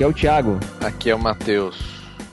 [0.00, 0.58] Aqui é o Thiago.
[0.82, 1.76] Aqui é o Matheus.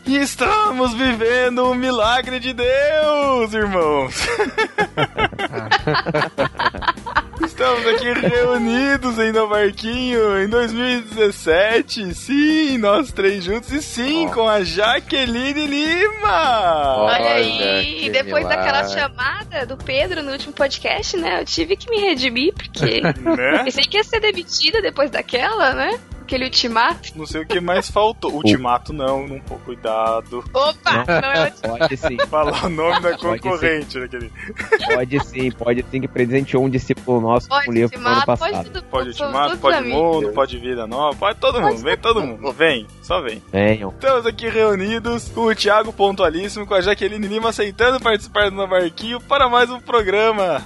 [0.06, 4.16] E estamos vivendo um milagre de Deus, irmãos.
[7.46, 12.16] Estamos aqui reunidos em Novarquinho em 2017.
[12.16, 13.70] Sim, nós três juntos.
[13.74, 14.32] E sim, oh.
[14.32, 17.00] com a Jaqueline Lima.
[17.00, 18.66] Olha, aí, depois milagre.
[18.66, 21.42] daquela chamada do Pedro no último podcast, né?
[21.42, 23.66] Eu tive que me redimir, porque né?
[23.66, 26.00] pensei que ia ser demitida depois daquela, né?
[26.28, 27.14] Aquele ultimato.
[27.16, 28.34] Não sei o que mais faltou.
[28.34, 30.44] Ultimato não, não pô, cuidado.
[30.54, 32.18] Opa, não, não é Pode sim.
[32.28, 34.30] Falar o nome da concorrente, naquele.
[34.94, 38.52] Pode sim, pode sim, que presenteou um discípulo nosso pode com o livro ano passado.
[38.52, 42.52] Pode, tudo, pode ultimato, pode mundo, pode vida nova, pode todo mundo, vem todo mundo.
[42.52, 43.42] Vem, só vem.
[43.50, 43.92] Venham.
[43.92, 49.22] Estamos aqui reunidos com o Thiago Pontualíssimo, com a Jaqueline Lima aceitando participar do Navarquinho
[49.22, 50.62] para mais um programa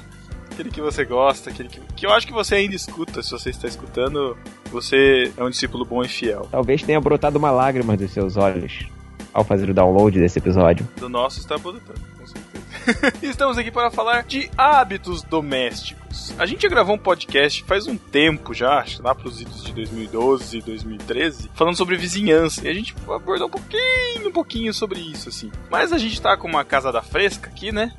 [0.51, 3.21] aquele que você gosta, aquele que, que eu acho que você ainda escuta.
[3.21, 4.37] Se você está escutando,
[4.71, 6.47] você é um discípulo bom e fiel.
[6.49, 8.87] Talvez tenha brotado uma lágrima dos seus olhos
[9.33, 10.87] ao fazer o download desse episódio.
[10.97, 13.17] Do nosso está brotando, com certeza.
[13.21, 16.33] Estamos aqui para falar de hábitos domésticos.
[16.37, 19.63] A gente já gravou um podcast faz um tempo já, acho, lá para os idos
[19.63, 22.65] de 2012 e 2013, falando sobre vizinhança.
[22.65, 25.51] E a gente abordou um pouquinho, um pouquinho sobre isso, assim.
[25.69, 27.93] Mas a gente tá com uma casa da fresca aqui, né?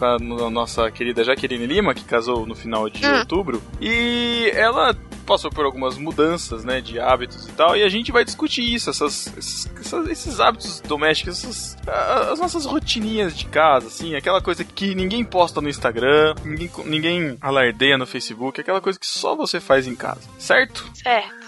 [0.00, 3.18] Com a nossa querida Jaqueline Lima, que casou no final de hum.
[3.18, 3.62] outubro.
[3.80, 4.94] E ela
[5.26, 8.90] passou por algumas mudanças, né, de hábitos e tal, e a gente vai discutir isso,
[8.90, 9.70] essas, esses,
[10.08, 11.76] esses hábitos domésticos, essas,
[12.32, 17.38] as nossas rotininhas de casa, assim, aquela coisa que ninguém posta no Instagram, ninguém, ninguém
[17.40, 20.90] alardeia no Facebook, aquela coisa que só você faz em casa, certo?
[20.94, 21.40] Certo.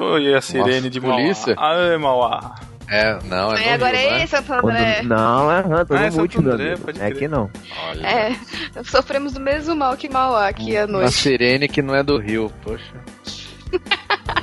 [0.00, 1.54] Oi, a sirene Nossa, de polícia.
[1.58, 2.54] Ai, Mauá.
[2.90, 3.64] É, não, é.
[3.64, 5.02] é agora é Santo André.
[5.02, 7.50] Não, é Hunter, ah, é Santo André, pode É que não.
[7.88, 8.06] Olha.
[8.06, 8.36] É,
[8.82, 11.04] sofremos do mesmo mal que Mauá aqui à noite.
[11.04, 12.94] Uma sirene que não é do Rio, poxa.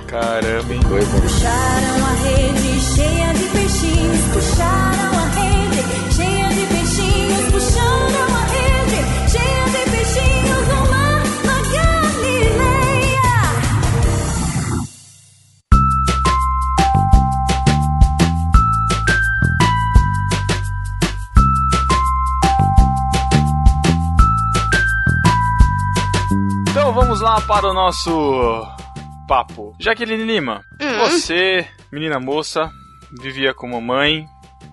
[0.07, 0.79] Caramba, hein?
[0.81, 5.14] Puxaram a rede cheia de peixinhos, puxaram
[27.15, 28.67] vamos lá para o nosso
[29.25, 29.73] papo.
[29.79, 30.97] Jaqueline Lima, Hum.
[30.99, 32.69] você, menina moça,
[33.21, 34.25] vivia com mamãe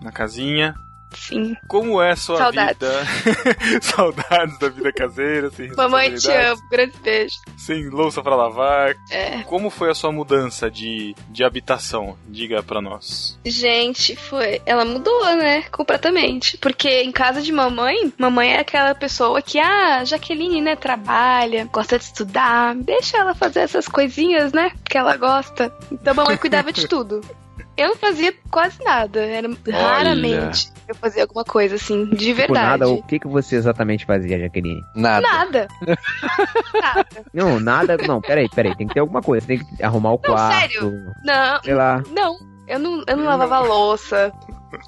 [0.02, 0.74] na casinha.
[1.14, 1.54] Sim.
[1.68, 2.76] Como é a sua Saudades.
[2.78, 3.80] vida?
[3.82, 6.60] Saudades da vida caseira, sem Mamãe, te amo.
[6.70, 7.34] Grande beijo.
[7.56, 8.94] sem louça pra lavar.
[9.10, 9.42] É.
[9.42, 12.16] Como foi a sua mudança de, de habitação?
[12.28, 13.38] Diga pra nós.
[13.44, 14.60] Gente, foi.
[14.66, 15.62] Ela mudou, né?
[15.70, 16.56] Completamente.
[16.58, 21.98] Porque em casa de mamãe, mamãe é aquela pessoa que, ah, Jaqueline, né, trabalha, gosta
[21.98, 24.72] de estudar, deixa ela fazer essas coisinhas, né?
[24.88, 25.72] Que ela gosta.
[25.90, 27.20] Então mamãe cuidava de tudo.
[27.76, 29.20] Eu não fazia quase nada.
[29.20, 32.80] Era raramente eu fazia alguma coisa, assim, de Tipo, verdade.
[32.80, 34.82] nada, o que, que você exatamente fazia, Jaqueline?
[34.94, 35.20] Nada.
[35.26, 35.68] Nada.
[36.74, 37.06] nada.
[37.32, 40.54] Não, nada, não, peraí, peraí, tem que ter alguma coisa, tem que arrumar o quarto.
[40.54, 41.12] sério?
[41.24, 42.51] Não, Sei lá, não.
[42.72, 44.32] Eu não, eu não lavava louça.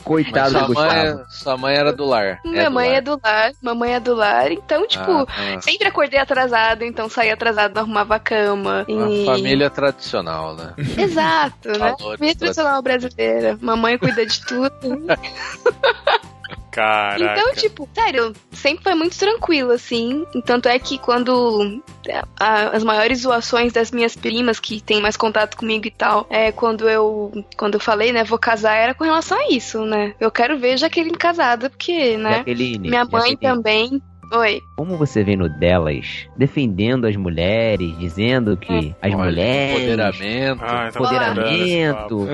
[0.02, 2.40] coitado Mas do sua mãe, sua mãe era do lar.
[2.42, 4.50] Minha mãe é do lar, mamãe é do lar.
[4.50, 5.60] Então, tipo, Ah, ah.
[5.60, 8.86] sempre acordei atrasado, então saía atrasado, não arrumava a cama.
[8.88, 9.26] Uma E...
[9.26, 10.72] família tradicional, né?
[10.96, 11.94] Exato, né?
[11.98, 13.58] Família tradicional brasileira.
[13.60, 14.70] Mamãe cuida de tudo.
[16.74, 17.40] Caraca.
[17.40, 20.24] Então, tipo, sério, sempre foi muito tranquilo, assim.
[20.44, 21.80] Tanto é que quando
[22.40, 26.50] a- as maiores zoações das minhas primas, que têm mais contato comigo e tal, é
[26.50, 30.14] quando eu, quando eu falei, né, vou casar, era com relação a isso, né?
[30.18, 32.38] Eu quero ver Jaqueline casada, porque, né?
[32.38, 34.02] Jaqueline, Minha mãe Jaqueline, também.
[34.32, 34.62] Oi.
[34.76, 40.62] Como você vê no delas, defendendo as mulheres, dizendo que as Olha, mulheres, Empoderamento.
[40.62, 41.48] Ah, tá Empoderamento.
[41.54, 42.26] esse papo.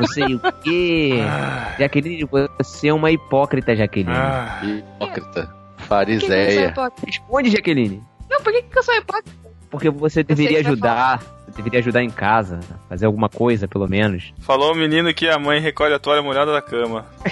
[0.00, 1.18] não sei o quê.
[1.22, 2.28] Ah, Jaqueline,
[2.58, 4.14] você é uma hipócrita, Jaqueline.
[4.16, 4.60] ah.
[4.62, 5.54] Hipócrita.
[5.78, 6.68] Fariseia.
[6.68, 7.06] hipócrita?
[7.06, 8.02] Responde, Jaqueline.
[8.30, 9.30] Não, por que, que eu sou hipócrita?
[9.70, 11.20] Porque você deveria ajudar.
[11.46, 12.58] Você deveria ajudar em casa.
[12.88, 14.32] Fazer alguma coisa, pelo menos.
[14.40, 17.06] Falou o menino que a mãe recolhe a toalha molhada da cama.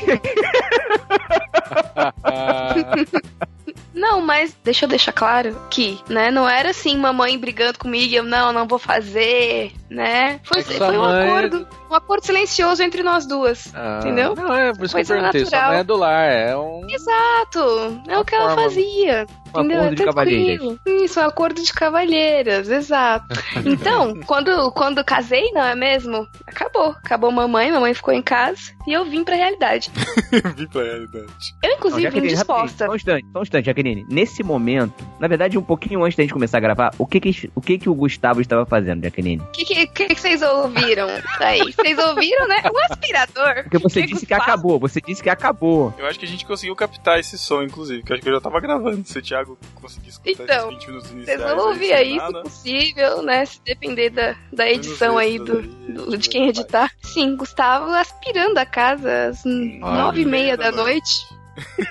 [3.99, 8.17] Não, mas deixa eu deixar claro que, né, não era assim, mamãe brigando comigo, e
[8.17, 10.41] eu não, não vou fazer, né?
[10.45, 13.73] Foi, É foi um acordo, um acordo silencioso entre nós duas.
[13.75, 14.35] Ah, Entendeu?
[14.35, 15.41] Não, é por isso Coisa que eu perguntei.
[15.47, 15.71] Sua natural.
[15.71, 16.31] mãe é do lar.
[16.31, 16.87] É um.
[16.89, 19.27] Exato, é o que ela fazia.
[19.55, 19.79] Um Entendeu?
[19.81, 20.79] acordo de É tranquilo.
[20.79, 20.79] cavalheiras.
[21.03, 23.27] Isso, um acordo de cavalheiras, exato.
[23.65, 26.27] Então, quando, quando casei, não é mesmo?
[26.47, 26.91] Acabou.
[27.05, 29.91] Acabou mamãe, mamãe ficou em casa e eu vim pra realidade.
[30.57, 31.27] Vi pra realidade.
[31.63, 32.37] Eu, Não, inclusive, vim Jaqueline, rapidinho,
[32.67, 32.87] disposta.
[32.87, 34.07] Só um instante, só um instante, Jaqueline.
[34.11, 37.51] Nesse momento, na verdade, um pouquinho antes da gente começar a gravar, o que que,
[37.55, 39.43] o, que que o Gustavo estava fazendo, Jaqueline?
[39.43, 41.09] O que, que que, que que vocês ouviram
[41.41, 41.73] aí?
[41.79, 42.57] Vocês ouviram, né?
[42.73, 43.63] O aspirador.
[43.63, 45.95] Porque você disse que acabou, você disse que acabou.
[45.99, 48.35] Eu acho que a gente conseguiu captar esse som, inclusive, que eu acho que eu
[48.35, 49.07] já tava gravando.
[49.07, 51.55] Se o Thiago conseguir escutar Então, esses 20 minutos Vocês iniciais.
[51.55, 53.47] vão ouvir aí, se possível, né?
[53.47, 56.91] Se depender da, da edição aí do, do- de quem editar.
[57.03, 61.27] Sim, Gustavo aspirando a casa às nove e meia da noite.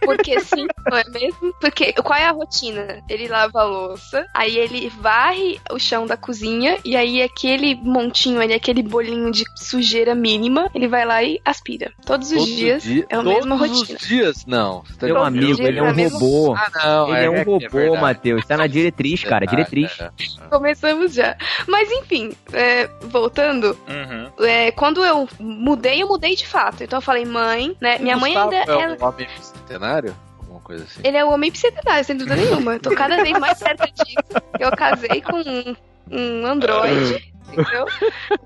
[0.04, 1.54] Porque sim, não é mesmo?
[1.60, 3.02] Porque qual é a rotina?
[3.10, 8.40] Ele lava a louça, aí ele varre o chão da cozinha, e aí aquele montinho
[8.42, 11.92] ali, aquele bolinho de sujeira mínima, ele vai lá e aspira.
[12.06, 13.98] Todos os Todo dias dia- é a mesma todos rotina.
[14.02, 14.84] os dias, não.
[14.84, 16.56] Você tá Meu Todos amigo, ele é é um a mesma- robô.
[16.56, 17.16] Ah, não.
[17.16, 18.02] Ele é um é robô, verdade.
[18.02, 18.46] Matheus.
[18.46, 20.00] Tá na diretriz, cara, Verdade, diretriz.
[20.00, 20.48] é.
[20.50, 21.36] Começamos já.
[21.68, 24.46] Mas enfim, é, voltando, Uhum.
[24.46, 26.84] é, quando eu mudei, eu mudei de fato.
[26.84, 27.98] Então eu falei, mãe, né?
[28.00, 28.56] Minha mãe ainda.
[28.56, 30.16] É ela- um homem bicentenário?
[30.40, 31.02] Alguma coisa assim.
[31.04, 32.74] Ele é o homem bicentenário, sem dúvida nenhuma.
[32.74, 34.42] Eu tô cada vez mais certa disso.
[34.60, 35.76] Eu casei com um,
[36.12, 37.34] um androide.
[37.52, 37.86] Entendeu?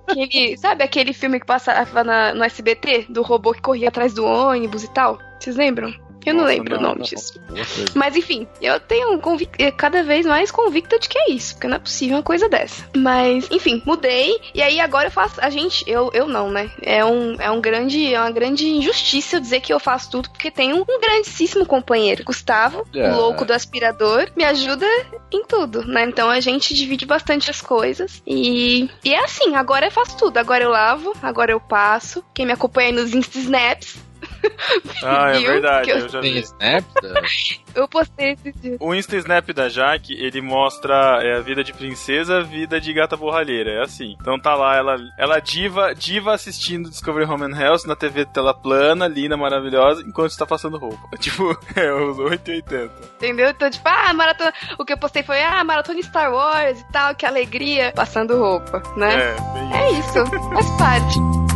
[0.07, 3.07] Aquele, sabe aquele filme que passava na- no SBT?
[3.09, 5.17] Do robô que corria atrás do ônibus e tal?
[5.39, 5.91] Vocês lembram?
[6.25, 7.05] Eu não Nossa, lembro o não, nome não.
[7.05, 7.39] disso.
[7.39, 7.91] Alguma coisa.
[7.95, 9.51] Mas enfim, eu tenho um convic...
[9.57, 12.47] eh, cada vez mais convicta de que é isso, porque não é possível uma coisa
[12.47, 12.87] dessa.
[12.95, 15.39] Mas, enfim, mudei e aí agora eu faço.
[15.41, 16.71] A gente, eu, eu não, né?
[16.81, 20.29] É um, é um grande, é uma grande injustiça eu dizer que eu faço tudo,
[20.29, 24.85] porque tem um, um grandíssimo companheiro, Gustavo, o louco do aspirador, me ajuda
[25.31, 26.03] em tudo, né?
[26.03, 29.55] Então a gente divide bastante as coisas e, e é assim.
[29.55, 30.37] Agora eu faço tudo.
[30.37, 32.23] Agora eu lavo, agora eu passo.
[32.33, 33.97] Quem me acompanha aí nos Insta Snaps,
[35.03, 36.39] Ah, é verdade, eu eu já vi.
[36.39, 36.85] Snap?
[37.73, 38.77] eu postei esse dia.
[38.79, 43.17] O Insta Snap da Jaque, ele mostra é, a vida de princesa, vida de gata
[43.17, 44.15] borralheira, é assim.
[44.21, 48.53] Então tá lá, ela, ela diva, diva assistindo Discovery Home and Health na TV tela
[48.53, 51.09] plana, linda, maravilhosa, enquanto está passando roupa.
[51.21, 52.91] Tipo, é os 880.
[53.15, 53.49] Entendeu?
[53.49, 54.53] Então, tipo, ah, maratona.
[54.77, 58.81] O que eu postei foi, ah, maratona Star Wars e tal, que alegria, passando roupa,
[58.97, 59.13] né?
[59.13, 61.50] É, bem É, isso, faz parte.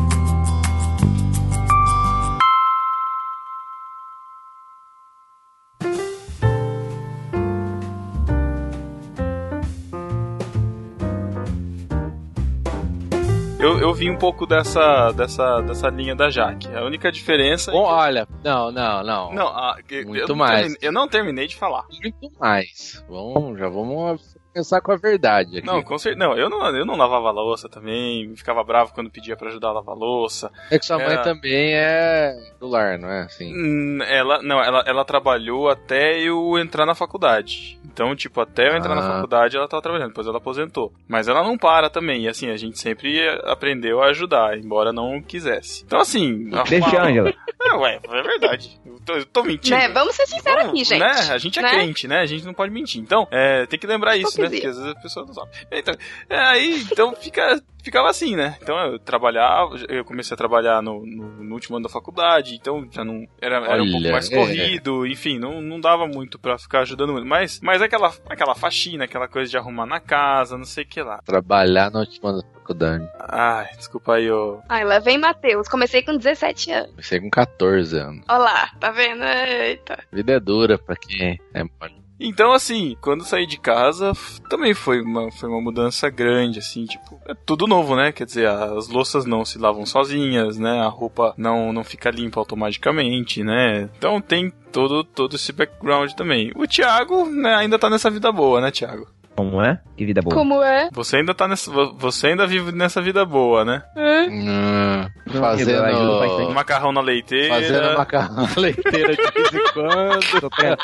[13.65, 16.67] Eu, eu vi um pouco dessa, dessa, dessa linha da Jaque.
[16.75, 17.71] A única diferença.
[17.71, 19.33] é Bom, que- olha, não, não, não.
[19.33, 20.59] Não, a- eu, Muito não mais.
[20.61, 21.83] terminei- eu não terminei de falar.
[21.99, 23.03] Muito mais.
[23.09, 25.65] Vamos, já vamos começar com a verdade aqui.
[25.65, 26.23] Não, com certeza.
[26.23, 28.35] Não, eu não, eu não lavava louça também.
[28.35, 30.51] Ficava bravo quando pedia pra ajudar a lavar louça.
[30.69, 33.51] É que sua mãe Era- também é do lar, não é assim?
[33.51, 37.79] Hum, Ela, não, ela, ela trabalhou até eu entrar na faculdade.
[37.95, 39.13] Então, tipo, até eu entrar na Ah.
[39.15, 40.91] faculdade ela tava trabalhando, depois ela aposentou.
[41.07, 42.23] Mas ela não para também.
[42.25, 45.85] E assim, a gente sempre aprendeu a ajudar, embora não quisesse.
[45.85, 46.49] Então, assim.
[46.69, 47.33] Deixa, Angela.
[47.67, 48.79] É, ué, é verdade.
[48.85, 49.75] Eu tô, eu tô mentindo.
[49.75, 49.89] Né?
[49.89, 50.99] Vamos ser sinceros Vamos, aqui, gente.
[50.99, 51.07] Né?
[51.31, 51.69] A gente é Né?
[51.71, 52.19] crente, né?
[52.19, 53.01] A gente não pode mentir.
[53.01, 54.49] Então, é, tem que lembrar isso, né?
[54.49, 55.49] Porque às vezes a pessoa não sabe.
[55.71, 55.95] Então,
[56.29, 58.57] é, aí, então fica, ficava assim, né?
[58.61, 62.85] Então eu trabalhava, eu comecei a trabalhar no, no- no último ano da faculdade, então
[62.91, 63.25] já não.
[63.41, 64.35] Era, era um pouco Olha, mais é.
[64.35, 67.25] corrido, enfim, não, não dava muito pra ficar ajudando muito.
[67.27, 71.01] Mas, mas aquela, aquela faxina, aquela coisa de arrumar na casa, não sei o que
[71.01, 71.19] lá.
[71.25, 73.07] Trabalhar na última da faculdade.
[73.19, 74.59] Ai, desculpa aí, ô.
[74.67, 75.67] Ai, lá vem Matheus.
[75.67, 76.89] Comecei com 17 anos.
[76.91, 78.23] Comecei com 14 anos.
[78.27, 79.23] Olha lá, tá vendo?
[79.23, 79.99] Eita.
[80.11, 82.04] Vida é dura pra quem é mole.
[82.19, 84.13] Então, assim, quando saí de casa,
[84.49, 88.11] também foi uma, foi uma mudança grande, assim, tipo, é tudo novo, né?
[88.11, 90.79] Quer dizer, as louças não se lavam sozinhas, né?
[90.79, 93.89] A roupa não, não fica limpa automaticamente, né?
[93.97, 96.51] Então tem todo, todo esse background também.
[96.55, 99.07] O Thiago, né, ainda tá nessa vida boa, né, Thiago?
[99.35, 99.79] Como é?
[99.97, 100.33] Que vida boa.
[100.33, 100.89] Como é?
[100.93, 101.69] Você ainda tá nessa.
[101.69, 103.83] vo- Você ainda vive nessa vida boa, né?
[103.97, 104.25] Hã?
[104.29, 105.05] Hum,
[105.39, 106.53] fazendo.
[106.53, 107.53] Macarrão na leiteira.
[107.55, 110.39] Fazendo macarrão leiteira de vez em quando.
[110.41, 110.77] Tô, pre...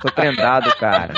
[0.00, 1.12] Tô prendado, cara.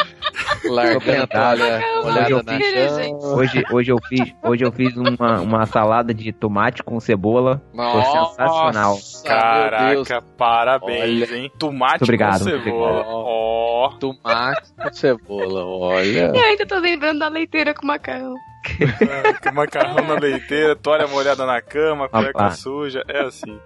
[0.64, 1.28] Largando a prendado.
[1.30, 3.18] toalha Hoje molhada eu na chão.
[3.36, 7.62] Hoje, hoje eu fiz, hoje eu fiz uma, uma salada de tomate com cebola.
[7.74, 8.92] Foi sensacional.
[8.94, 10.08] Nossa, meu Deus.
[10.08, 11.38] Caraca, parabéns, Olha.
[11.38, 11.50] hein?
[11.58, 13.04] Tomate Muito obrigado, com cebola.
[13.06, 13.88] Ó.
[13.98, 16.32] Tomate com cebola, olha.
[16.34, 18.34] Eu ainda tô lembrando da leiteira com macarrão.
[19.52, 23.58] Macarrão na leiteira, toalha molhada na cama, cueca suja, é assim.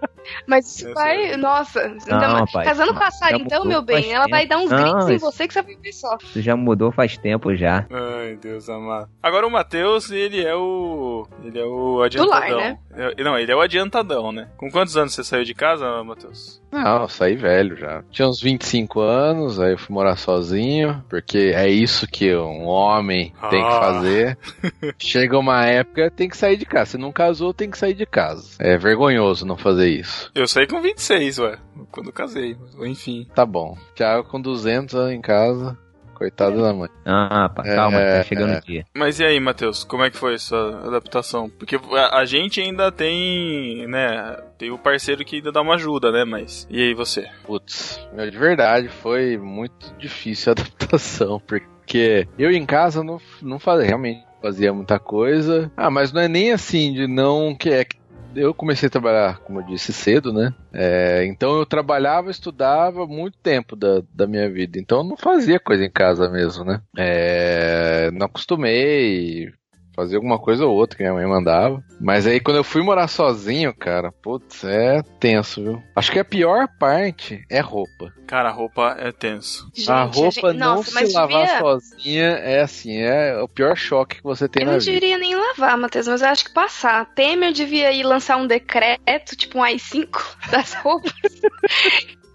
[0.47, 1.33] Mas isso Essa vai.
[1.33, 1.37] é.
[1.37, 4.51] Nossa, ainda Não, mais- rapaz, casando com a Sara, então, meu bem, ela vai tempo.
[4.51, 6.17] dar uns Não, gritos em você que você vai ver só.
[6.23, 7.87] Isso já mudou faz tempo já.
[7.91, 9.09] Ai, Deus amado.
[9.23, 11.27] Agora o Matheus, ele é o.
[11.45, 12.59] Ele é o adiantadão.
[12.59, 12.79] né?
[13.23, 14.49] Não, ele é o adiantadão, né?
[14.57, 16.63] Com quantos anos você saiu de casa, Matheus?
[16.73, 18.03] Não, eu saí velho já.
[18.11, 23.33] Tinha uns 25 anos, aí eu fui morar sozinho, porque é isso que um homem
[23.51, 23.81] tem que Ah.
[23.81, 24.39] fazer.
[24.99, 26.93] Chega uma época, tem que sair de casa.
[26.93, 28.57] Se não casou, tem que sair de casa.
[28.59, 30.31] É vergonhoso não fazer isso.
[30.35, 31.59] Eu saí com 26, ué.
[31.91, 32.57] Quando casei.
[32.81, 33.27] Enfim.
[33.35, 33.77] Tá bom.
[33.95, 35.77] Thiago com 200 anos em casa.
[36.17, 36.89] Coitada da mãe.
[37.05, 38.59] Ah, pá, calma, é, tá chegando é.
[38.59, 38.87] o dia.
[38.95, 40.57] Mas e aí, Matheus, como é que foi essa
[40.87, 41.51] adaptação?
[41.51, 46.11] Porque a, a gente ainda tem, né, tem o parceiro que ainda dá uma ajuda,
[46.11, 46.67] né, mas...
[46.71, 47.29] E aí você?
[47.45, 53.59] Putz, meu, de verdade, foi muito difícil a adaptação, porque eu em casa não, não
[53.59, 55.71] fazia, realmente fazia muita coisa.
[55.77, 57.97] Ah, mas não é nem assim de não que é que
[58.37, 60.55] eu comecei a trabalhar, como eu disse, cedo, né?
[60.73, 64.79] É, então eu trabalhava, estudava muito tempo da, da minha vida.
[64.79, 66.81] Então eu não fazia coisa em casa mesmo, né?
[66.97, 69.53] É, não acostumei.
[69.97, 71.83] Fazer alguma coisa ou outra que minha mãe mandava.
[71.99, 75.83] Mas aí quando eu fui morar sozinho, cara, putz, é tenso, viu?
[75.97, 78.13] Acho que a pior parte é roupa.
[78.27, 79.71] Cara, a roupa é tenso.
[79.75, 83.49] Gente, a a roupa gente- não nossa, se lavar devia- sozinha é assim, é o
[83.49, 84.93] pior choque que você tem Eu na não vida.
[84.93, 87.07] deveria nem lavar, Matheus, mas eu acho que passar.
[87.15, 91.13] Temer devia ir lançar um decreto, tipo um AI-5 das roupas.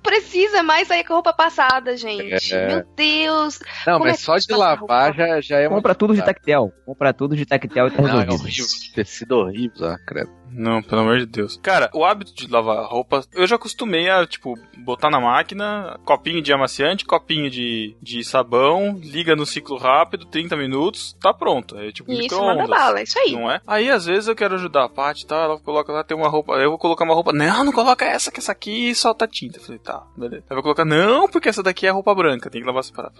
[0.01, 2.53] Precisa mais sair com a roupa passada, gente.
[2.53, 2.67] É.
[2.67, 3.59] Meu Deus.
[3.85, 6.23] Não, Como é mas que só de lavar já, já é uma Compra tudo de
[6.23, 6.73] tactel.
[6.85, 8.65] Compra tudo de tactel e tá Não, é horrível.
[8.95, 10.40] Tecido horrível, ah, credo.
[10.53, 11.59] Não, pelo amor de Deus.
[11.61, 16.41] Cara, o hábito de lavar roupa, eu já acostumei a, tipo, botar na máquina, copinho
[16.41, 21.77] de amaciante, copinho de, de sabão, liga no ciclo rápido, 30 minutos, tá pronto.
[21.77, 23.31] É tipo Isso, manda bala, é isso aí.
[23.33, 23.61] Não é?
[23.65, 26.29] Aí, às vezes, eu quero ajudar a Paty e tal, ela coloca lá, tem uma
[26.29, 29.59] roupa, eu vou colocar uma roupa, não, não coloca essa, que essa aqui solta tinta.
[29.59, 30.43] Eu falei, tá, beleza.
[30.49, 33.15] Aí eu vou colocar, não, porque essa daqui é roupa branca, tem que lavar separado.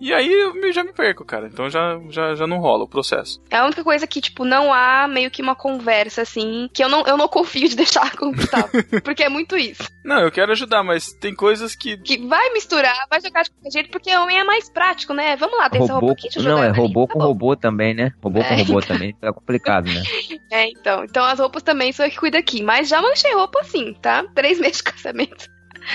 [0.00, 3.40] E aí, eu já me perco, cara, então já, já, já não rola o processo.
[3.50, 6.88] É a única coisa que, tipo, não há meio que uma conversa, assim, que eu
[6.88, 8.68] não, eu não confio de deixar com Gustavo.
[9.02, 9.82] porque é muito isso.
[10.04, 13.70] Não, eu quero ajudar, mas tem coisas que Que vai misturar, vai jogar de qualquer
[13.70, 15.36] jeito, porque homem é mais prático, né?
[15.36, 17.18] Vamos lá, tem essa Robô, roupa aqui, deixa eu não, jogar é robô Tá com
[17.18, 17.24] bom.
[17.26, 18.12] robô também, né?
[18.22, 20.02] Robô com É, robô também, tá complicado, né?
[20.52, 21.04] É, então.
[21.04, 22.60] Então as roupas também sou eu que cuido aqui.
[22.62, 24.24] Mas já manchei roupa assim, tá?
[24.34, 25.48] Três meses de casamento.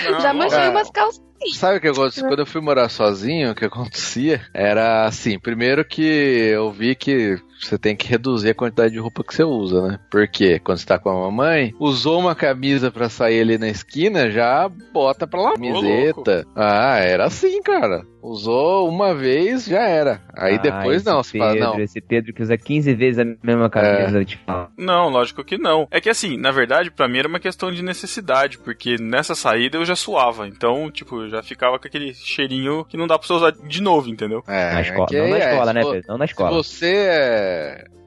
[0.10, 0.72] Não, já manchei cara.
[0.72, 1.22] umas calças.
[1.54, 2.26] Sabe o que aconteceu?
[2.28, 7.38] Quando eu fui morar sozinho, o que acontecia era assim: primeiro que eu vi que
[7.60, 10.00] você tem que reduzir a quantidade de roupa que você usa, né?
[10.12, 14.30] Porque quando você tá com a mamãe, usou uma camisa pra sair ali na esquina,
[14.30, 15.54] já bota pra lá.
[15.54, 16.46] Camiseta.
[16.56, 18.04] Ah, era assim, cara.
[18.22, 20.20] Usou uma vez, já era.
[20.36, 21.80] Aí Ah, depois não, você fala, Pedro, não.
[21.80, 21.84] É.
[21.84, 24.68] Esse Pedro que usa 15 vezes a mesma camisa, eu te falo.
[24.76, 25.88] Não, lógico que não.
[25.92, 29.78] É que assim, na verdade, pra mim era uma questão de necessidade, porque nessa saída
[29.78, 30.48] eu já suava.
[30.48, 33.82] Então, tipo, eu já ficava com aquele cheirinho que não dá pra você usar de
[33.82, 34.44] novo, entendeu?
[34.48, 36.04] É, Na escola, não na é, escola, se né, Pedro?
[36.08, 36.50] Não na Se escola.
[36.52, 37.45] você é.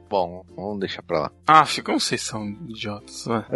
[0.09, 1.31] Bom, vamos deixar pra lá.
[1.47, 3.27] Ah, ficam vocês são idiotas.
[3.27, 3.45] né?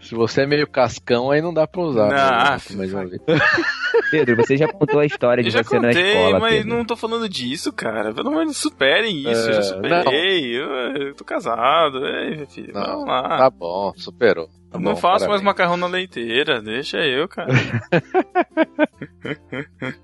[0.00, 2.08] Se você é meio cascão, aí não dá pra usar.
[2.08, 2.16] Não, né?
[2.20, 3.20] ah, Mais uma vez.
[4.10, 6.68] Pedro, você já contou a história de Eu já você na contei, escola, mas Pedro.
[6.76, 8.12] não tô falando disso, cara.
[8.14, 9.28] Pelo amor de Deus, superem isso.
[9.30, 10.60] eu É, já superei.
[10.60, 10.68] Eu,
[11.06, 12.06] eu tô casado.
[12.06, 13.36] Ei, filho, Não, vamos lá.
[13.38, 14.48] Tá bom, superou.
[14.76, 16.60] Tá não bom, faço mais macarrão na leiteira.
[16.62, 17.48] Deixa eu, cara.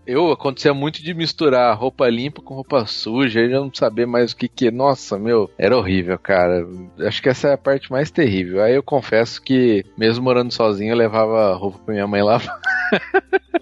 [0.07, 4.33] Eu acontecia muito de misturar roupa limpa com roupa suja, e eu não saber mais
[4.33, 4.71] o que que.
[4.71, 6.67] Nossa, meu, era horrível, cara.
[7.01, 8.63] Acho que essa é a parte mais terrível.
[8.63, 12.61] Aí eu confesso que, mesmo morando sozinho, eu levava roupa pra minha mãe lavar.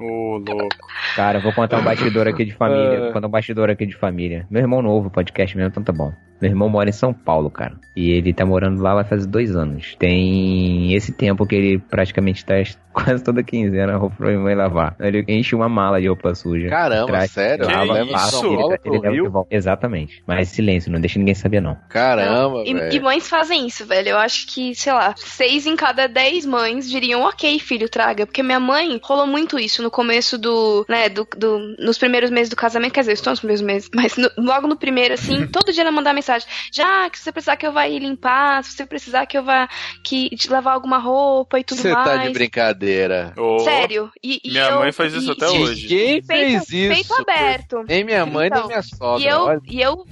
[0.00, 0.76] Ô, louco.
[1.16, 2.96] Cara, eu vou contar um bastidor aqui de família.
[2.96, 3.00] É.
[3.00, 4.46] Vou contar um bastidor aqui de família.
[4.50, 6.12] Meu irmão novo, podcast mesmo, então tá bom.
[6.42, 7.74] Meu irmão mora em São Paulo, cara.
[7.96, 9.94] E ele tá morando lá vai fazer dois anos.
[9.98, 12.54] Tem esse tempo que ele praticamente tá
[12.92, 14.94] quase toda quinzena a roupa pra minha mãe lavar.
[15.00, 16.68] Ele enche uma mala de roupa suja.
[16.68, 17.66] Caramba, Traz, sério?
[17.66, 18.30] Que Ela leva isso?
[18.30, 19.30] São Paulo ele, ele leva de Rio?
[19.30, 19.54] volta.
[19.54, 20.22] Exatamente.
[20.26, 21.76] Mas silêncio, não deixa ninguém saber não.
[21.88, 24.10] Caramba, E, e mães fazem isso, velho.
[24.10, 28.26] Eu acho que, sei lá, seis em cada dez mães diriam, ok, filho, traga.
[28.26, 32.48] Porque minha mãe rolou muito isso no começo do, né, do, do- nos primeiros meses
[32.50, 32.92] do casamento.
[32.92, 35.82] Quer dizer, eu estou nos primeiros meses, mas no- logo no primeiro, assim, todo dia
[35.82, 36.48] ela mandava mensagem.
[36.72, 39.44] Já, que se você precisar que eu vá ir limpar, se você precisar que eu
[39.44, 39.68] vá
[40.02, 42.04] que, te lavar alguma roupa e tudo Você mais.
[42.04, 43.32] tá de brincadeira.
[43.36, 44.10] Ô, Sério.
[44.22, 45.82] E, e Minha eu- mãe faz isso e- até hoje.
[45.82, 46.94] Ninguém Feito, fez isso.
[46.94, 47.84] feito aberto.
[47.86, 49.22] Nem minha mãe, Então, nem minha sogra.
[49.22, 49.60] E eu, olha.
[49.68, 50.04] e eu,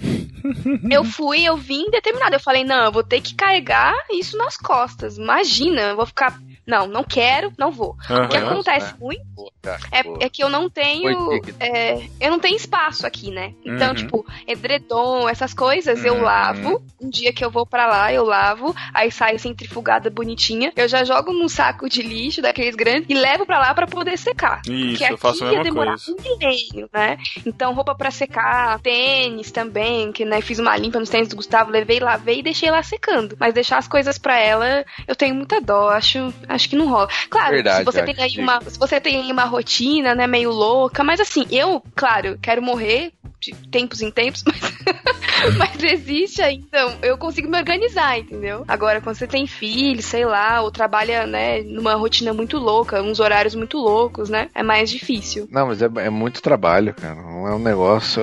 [0.91, 2.37] eu fui, eu vim determinada.
[2.37, 5.17] Eu falei, não, eu vou ter que carregar isso nas costas.
[5.19, 6.39] Imagina, eu vou ficar.
[6.65, 7.97] Não, não quero, não vou.
[8.09, 9.53] O que acontece muito cara, pô.
[9.91, 11.41] É, é que eu não tenho.
[11.61, 13.53] É, eu não tenho espaço aqui, né?
[13.65, 13.95] Então, Uhum.
[13.95, 16.23] tipo, edredom, essas coisas eu Uhum.
[16.23, 16.83] lavo.
[17.01, 18.75] Um dia que eu vou pra lá, eu lavo.
[18.95, 20.73] Aí sai centrifugada bonitinha.
[20.77, 24.17] Eu já jogo num saco de lixo daqueles grandes e levo pra lá pra poder
[24.17, 24.63] secar.
[24.69, 26.13] Isso, Porque eu faço a aqui ia mesma demorar coisa.
[26.13, 27.19] um milênio, né?
[27.45, 31.71] Então, roupa pra secar, tênis também, que né, fiz uma limpa nos tênis do Gustavo,
[31.73, 33.37] levei, lavei e deixei lá secando.
[33.39, 37.09] Mas deixar as coisas pra ela, eu tenho muita dó, acho, acho que não rola.
[37.29, 40.51] Claro, Verdade, se você tem aí uma, se você tem aí uma rotina, né, meio
[40.51, 46.97] louca, mas assim, eu, claro, quero morrer de tempos em tempos, mas, mas existe ainda.
[47.03, 48.65] Eu consigo me organizar, entendeu?
[48.69, 53.19] Agora, quando você tem filho, sei lá, ou trabalha, né, numa rotina muito louca, uns
[53.21, 54.49] horários muito loucos, né?
[54.55, 55.49] É mais difícil.
[55.51, 57.17] Não, mas é, é muito trabalho, cara.
[57.17, 58.23] Não é um negócio.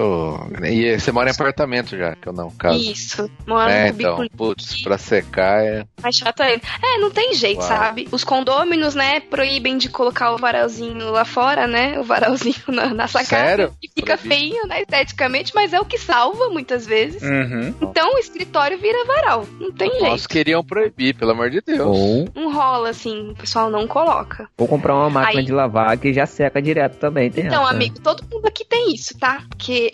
[0.63, 2.79] E você mora em apartamento já, que eu não, caso.
[2.79, 3.29] Isso.
[3.45, 5.85] Mora É, no então, putz, pra secar é.
[6.01, 6.61] mais chato ainda.
[6.81, 7.67] É, não tem jeito, Uau.
[7.67, 8.07] sabe?
[8.11, 11.99] Os condôminos, né, proíbem de colocar o varalzinho lá fora, né?
[11.99, 13.25] O varalzinho na, na sacada.
[13.47, 13.73] Sério?
[13.83, 14.35] E fica Proibido.
[14.35, 17.21] feinho, né, esteticamente, mas é o que salva muitas vezes.
[17.21, 17.73] Uhum.
[17.81, 19.45] Então o escritório vira varal.
[19.59, 20.29] Não tem Nós jeito.
[20.29, 21.79] queriam proibir, pelo amor de Deus.
[21.79, 24.47] Ou, Não rola assim, o pessoal não coloca.
[24.57, 27.29] ou comprar uma máquina Aí- de lavar que já seca direto também.
[27.31, 27.71] Tem Então, essa.
[27.71, 29.43] amigo, todo mundo aqui tem isso, tá?
[29.49, 29.89] Porque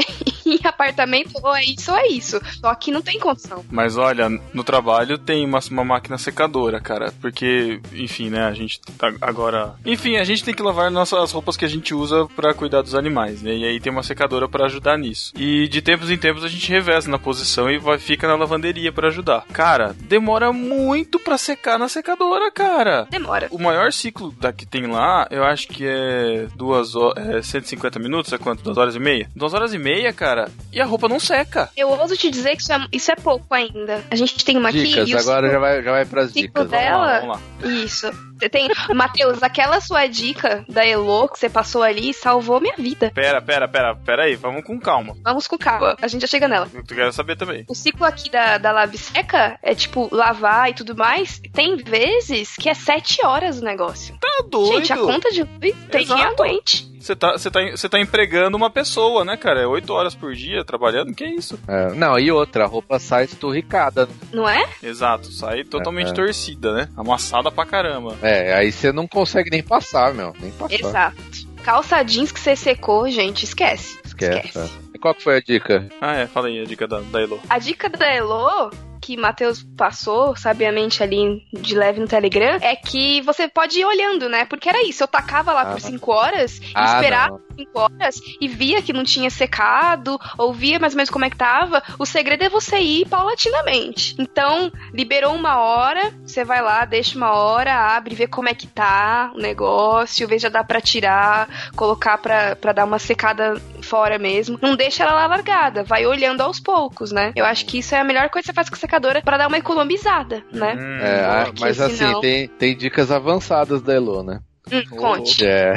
[0.55, 2.41] em apartamento ou é isso ou é isso.
[2.59, 3.63] Só que não tem condição.
[3.69, 7.13] Mas olha, no trabalho tem uma, uma máquina secadora, cara.
[7.21, 9.75] Porque, enfim, né, a gente tá agora.
[9.85, 12.95] Enfim, a gente tem que lavar nossas roupas que a gente usa pra cuidar dos
[12.95, 13.55] animais, né?
[13.55, 15.33] E aí tem uma secadora pra ajudar nisso.
[15.35, 18.91] E de tempos em tempos a gente reveza na posição e vai, fica na lavanderia
[18.91, 19.45] pra ajudar.
[19.51, 23.07] Cara, demora muito pra secar na secadora, cara.
[23.09, 23.47] Demora.
[23.51, 27.99] O maior ciclo da que tem lá, eu acho que é duas horas, é 150
[27.99, 28.63] minutos, é quanto?
[28.63, 29.29] Duas horas e meia?
[29.35, 30.35] Duas horas e meia, cara,
[30.72, 31.70] e a roupa não seca.
[31.75, 34.04] Eu ouso te dizer que isso é, isso é pouco ainda.
[34.12, 36.70] A gente tem uma aqui Dicas, e o agora já vai, já vai pras dicas.
[36.70, 37.84] dela- Vamos lá, Ela- vamos lá.
[37.84, 38.12] Isso.
[38.38, 38.70] Você tem.
[38.94, 43.10] Matheus, aquela sua dica da Elo que você passou ali salvou minha vida.
[43.15, 45.15] Pera, pera, pera, pera aí, vamos com calma.
[45.24, 45.96] Vamos com calma.
[46.01, 46.68] A gente já chega nela.
[46.74, 47.63] Eu quero saber também.
[47.70, 51.42] O ciclo aqui da, da lave seca é tipo lavar e tudo mais.
[51.54, 54.18] Tem vezes que é sete horas o negócio.
[54.20, 54.75] Tá doido?
[54.80, 56.44] Gente, a conta de luz tem quem Exato.
[56.44, 56.94] aguente.
[57.05, 59.62] Você tá, você, tá, você tá empregando uma pessoa, né, cara?
[59.62, 61.60] É oito horas por dia trabalhando, que isso?
[61.67, 64.10] É, não, e outra, a roupa sai esturricada.
[64.34, 64.67] Não é?
[64.82, 66.13] Exato, sai totalmente É, é.
[66.15, 66.89] torcida, né?
[66.97, 68.15] Amassada pra caramba.
[68.23, 70.34] É, aí você não consegue nem passar, meu.
[70.41, 70.73] Nem passar.
[70.73, 71.15] Exato.
[71.63, 73.99] Calça jeans que você secou, gente, esquece.
[74.03, 74.58] Esquece.
[74.58, 74.67] é.
[74.95, 75.88] E qual que foi a dica?
[76.01, 77.39] Ah, é, fala aí a dica da, da Elo.
[77.47, 78.71] A dica da Elo,
[79.06, 84.28] que Matheus passou sabiamente ali de leve no Telegram, é que você pode ir olhando,
[84.28, 84.46] né?
[84.46, 85.65] Porque era isso, eu tacava lá Ah.
[85.74, 87.41] por 5 horas, e Ah, esperava não.
[87.56, 91.30] 5 horas e via que não tinha secado, ou via mais ou menos como é
[91.30, 91.84] que tava.
[92.00, 94.15] O segredo é você ir paulatinamente.
[94.18, 98.65] Então, liberou uma hora, você vai lá, deixa uma hora, abre, vê como é que
[98.68, 103.62] tá o negócio, vê se já dá pra tirar, colocar pra, pra dar uma secada
[103.82, 104.58] fora mesmo.
[104.62, 107.32] Não deixa ela lá largada, vai olhando aos poucos, né?
[107.36, 109.38] Eu acho que isso é a melhor coisa que você faz com a secadora pra
[109.38, 110.75] dar uma economizada, né?
[110.75, 114.39] Hum, É, ah, porque mas assim, senão- tem, tem dicas avançadas da Elo, né?
[114.71, 115.45] Hum, conte.
[115.45, 115.73] É,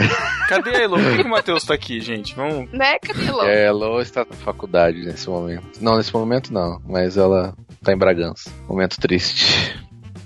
[0.48, 0.96] Cadê a Elo?
[0.96, 2.34] Por que, que o Matheus tá aqui, gente?
[2.34, 2.70] Vamos.
[2.72, 3.42] Né, Camilo?
[3.42, 5.78] é, a Elo está na faculdade nesse momento.
[5.82, 8.50] Não, nesse momento não, mas ela tá em Bragança.
[8.66, 9.76] Momento triste.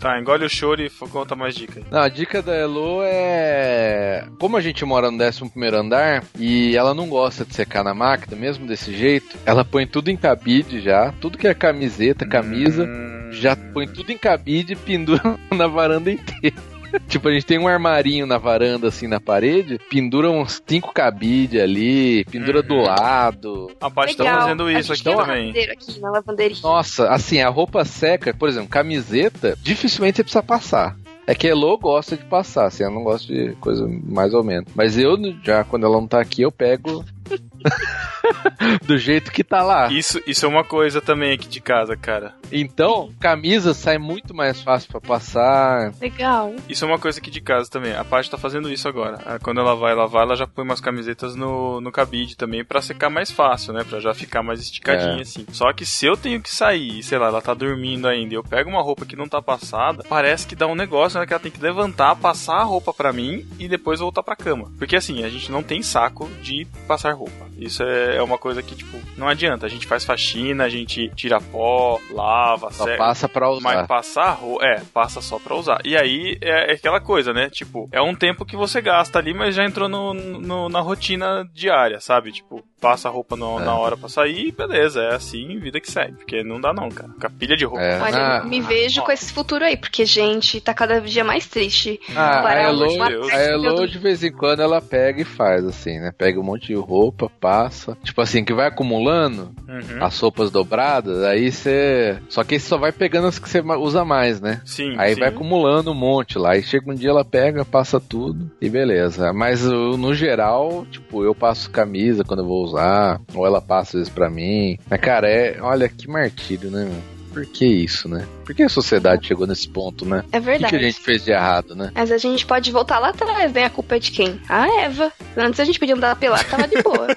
[0.02, 1.80] Tá, engole o choro e conta mais dica.
[1.88, 4.26] Não, a dica da Elo é.
[4.36, 8.36] Como a gente mora no 11 andar e ela não gosta de secar na máquina,
[8.36, 13.30] mesmo desse jeito, ela põe tudo em cabide já, tudo que é camiseta, camisa, Hum,
[13.30, 16.71] já põe tudo em cabide e pendura na varanda inteira.
[17.08, 21.60] Tipo, a gente tem um armarinho na varanda, assim, na parede, pendura uns cinco cabide
[21.60, 22.66] ali, pendura Uhum.
[22.66, 23.70] do lado.
[23.80, 25.50] A Paty tá fazendo isso aqui também.
[25.50, 26.56] aqui na lavanderia.
[26.62, 30.96] Nossa, assim, a roupa seca, por exemplo, camiseta, dificilmente você precisa passar.
[31.26, 34.42] É que a Elo gosta de passar, assim, ela não gosta de coisa mais ou
[34.42, 34.68] menos.
[34.74, 37.04] Mas eu, já, quando ela não tá aqui, eu pego
[38.86, 39.90] do jeito que tá lá.
[39.92, 42.34] Isso, isso é uma coisa também aqui de casa, cara.
[42.50, 45.92] Então, camisa sai muito mais fácil pra passar.
[46.00, 46.54] Legal.
[46.68, 47.94] Isso é uma coisa aqui de casa também.
[47.94, 49.18] A Paty tá fazendo isso agora.
[49.24, 52.80] Ah, Quando ela vai lavar, ela já põe umas camisetas no, no cabide também pra
[52.82, 53.84] secar mais fácil, né?
[53.88, 55.22] Pra já ficar mais esticadinha É.
[55.22, 55.46] assim.
[55.52, 58.44] Só que se eu tenho que sair, sei lá, ela tá dormindo ainda, e eu
[58.44, 61.26] pego uma roupa que não tá passada, parece que dá um negócio, né?
[61.26, 64.70] Que ela tem que levantar, passar a roupa pra mim e depois voltar pra cama.
[64.78, 67.46] Porque assim, a gente não tem saco de passar roupa.
[67.56, 69.66] Isso é é uma coisa que, tipo, não adianta.
[69.66, 72.98] A gente faz faxina, a gente tira pó, lava, Só seca.
[72.98, 73.60] passa pra usar.
[73.62, 75.80] Mas passar roupa, é, passa só pra usar.
[75.84, 77.48] E aí é, é aquela coisa, né?
[77.50, 81.48] Tipo, é um tempo que você gasta ali, mas já entrou no, no- na rotina
[81.52, 82.32] diária, sabe?
[82.32, 83.64] Tipo, passa a roupa no- É.
[83.64, 86.12] na hora pra sair e beleza, é assim, vida que segue.
[86.14, 87.10] Porque não dá não, cara.
[87.20, 87.82] Com a pilha de roupa.
[87.82, 88.00] É.
[88.00, 92.00] Olha, Ah, me vejo com esse futuro aí, porque, gente, tá cada dia mais triste.
[92.16, 96.12] Ah, a Elo, a Elo de vez em quando ela pega e faz assim, né?
[96.16, 97.96] Pega um monte de roupa, passa.
[98.02, 100.04] Tipo assim, que vai acumulando Uhum.
[100.04, 102.18] as roupas dobradas, aí você.
[102.28, 104.60] Só que aí você só vai pegando as que você usa mais, né?
[104.64, 105.20] Sim, Aí sim.
[105.20, 106.52] vai acumulando um monte lá.
[106.52, 109.32] Aí chega um dia ela pega, passa tudo e beleza.
[109.32, 113.92] Mas no geral, tipo, eu passo camisa quando eu vou usar, ou ela passa às
[113.94, 114.76] vezes pra mim.
[114.90, 115.58] Mas cara, é.
[115.60, 117.11] Olha que martírio, né, meu?
[117.32, 118.26] Por que isso, né?
[118.44, 120.22] Por que a sociedade chegou nesse ponto, né?
[120.30, 120.70] É O que, verdade.
[120.70, 121.90] que a gente fez de errado, né?
[121.94, 123.64] Mas a gente pode voltar lá atrás, né?
[123.64, 124.38] A culpa é de quem?
[124.48, 125.10] A Eva.
[125.36, 127.06] Antes a gente podia andar pelado, tava de boa.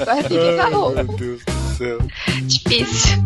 [0.00, 1.04] Agora que usar roupa.
[1.04, 1.98] Deus do céu.
[2.42, 3.18] Difícil.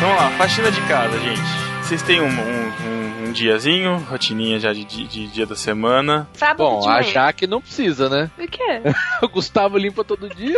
[0.00, 1.69] Vamos lá, faxina de casa, gente.
[1.90, 6.28] Vocês têm um, um, um- um diazinho, rotininha já de, de- de dia da semana.
[6.34, 7.02] Sábado Bom, de a.
[7.02, 8.30] Jaque não precisa, né?
[8.38, 8.80] O quê?
[9.22, 10.56] O Gustavo limpa todo dia?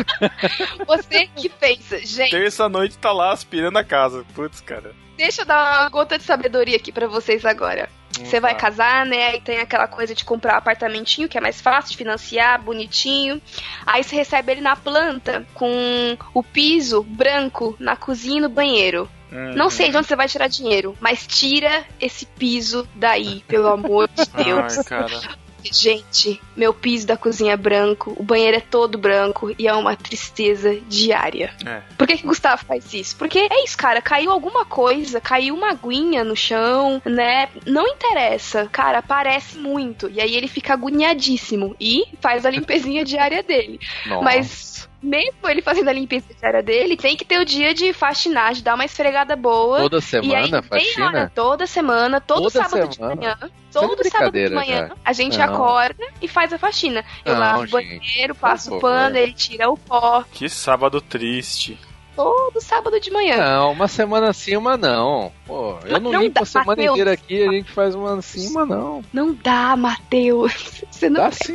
[0.86, 4.24] Você que pensa, gente, Terça noite tá lá aspirando a casa.
[4.34, 4.92] Putz, cara.
[5.18, 7.90] deixa eu dar uma gota de sabedoria aqui pra vocês agora.
[8.12, 8.60] Você vai Tá.
[8.60, 9.26] casar, né?
[9.26, 13.42] Aí tem aquela coisa de comprar um apartamentinho, que é mais fácil de financiar, bonitinho.
[13.84, 19.06] Aí você recebe ele na planta, com o piso branco na cozinha e no banheiro.
[19.36, 23.68] Hum, Não sei de onde você vai tirar dinheiro, mas tira esse piso daí, pelo
[23.68, 24.78] amor de Deus.
[24.78, 25.36] Ai, cara.
[25.72, 29.96] Gente, meu piso da cozinha é branco, o banheiro é todo branco e é uma
[29.96, 31.52] tristeza diária.
[31.66, 31.80] É.
[31.98, 33.16] Por que, que o Gustavo faz isso?
[33.16, 37.48] Porque é isso, cara, caiu alguma coisa, caiu uma aguinha no chão, né?
[37.66, 40.08] Não interessa, cara, aparece muito.
[40.08, 43.80] E aí ele fica agoniadíssimo e faz a limpezinha diária dele.
[44.06, 44.24] Nossa.
[44.24, 48.52] Mas mesmo ele fazendo a limpeza diária dele, tem que ter o dia de faxinar,
[48.54, 49.78] de dar uma esfregada boa.
[49.78, 51.32] Toda E aí, semana, meia hora, faxina?
[51.34, 53.14] toda semana, todo Toda sábado semana?
[53.14, 53.38] de manhã,
[53.72, 54.94] todo sábado de manhã, já.
[55.04, 55.44] a gente Não.
[55.44, 57.04] acorda e faz a faxina.
[57.24, 61.78] Eu Não, lavo o banheiro, passo o pano, ele tira o pó, Que sábado triste.
[62.16, 63.36] todo sábado de manhã.
[63.36, 65.30] Não, uma semana sim, uma não.
[65.46, 66.90] Pô, eu Mas não não limpo dá, a semana Mateus.
[66.92, 69.04] inteira aqui, a gente faz uma sim, uma não.
[69.12, 70.82] Não dá, Matheus.
[70.90, 71.54] Você não Dá é sim.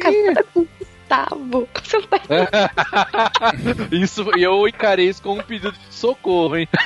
[1.11, 1.67] Gustavo.
[1.83, 2.21] Você não tá
[3.91, 6.67] Isso, e eu encarei isso como um pedido de socorro, hein?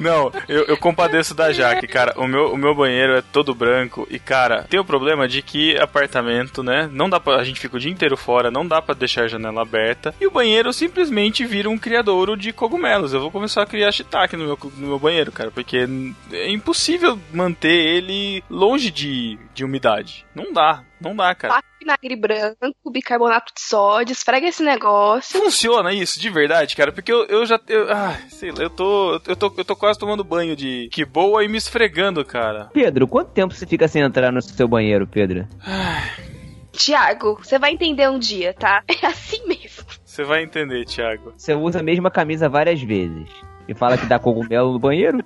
[0.00, 2.14] Não, eu, eu compadeço da Jaque, cara.
[2.16, 5.76] O meu, o meu banheiro é todo branco e, cara, tem o problema de que
[5.78, 6.88] apartamento, né?
[6.92, 7.36] Não dá pra.
[7.36, 10.14] A gente fica o dia inteiro fora, não dá pra deixar a janela aberta.
[10.20, 13.12] E o banheiro simplesmente vira um criadouro de cogumelos.
[13.12, 15.86] Eu vou começar a criar shiitake no meu, no meu banheiro, cara, porque
[16.32, 20.24] é impossível manter ele longe de, de umidade.
[20.34, 21.62] Não dá, não dá, cara.
[21.86, 25.40] Vinagre branco, bicarbonato de sódio, esfrega esse negócio.
[25.40, 27.60] Funciona isso, de verdade, cara, porque eu, eu já.
[27.68, 31.04] Eu, ah, sei lá, eu tô, eu, tô, eu tô quase tomando banho de que
[31.04, 32.68] boa e me esfregando, cara.
[32.72, 35.46] Pedro, quanto tempo você fica sem entrar no seu banheiro, Pedro?
[36.72, 38.82] Tiago, você vai entender um dia, tá?
[39.02, 39.84] É assim mesmo.
[40.04, 41.34] Você vai entender, Thiago.
[41.36, 43.28] Você usa a mesma camisa várias vezes.
[43.68, 45.22] E fala que dá cogumelo no banheiro?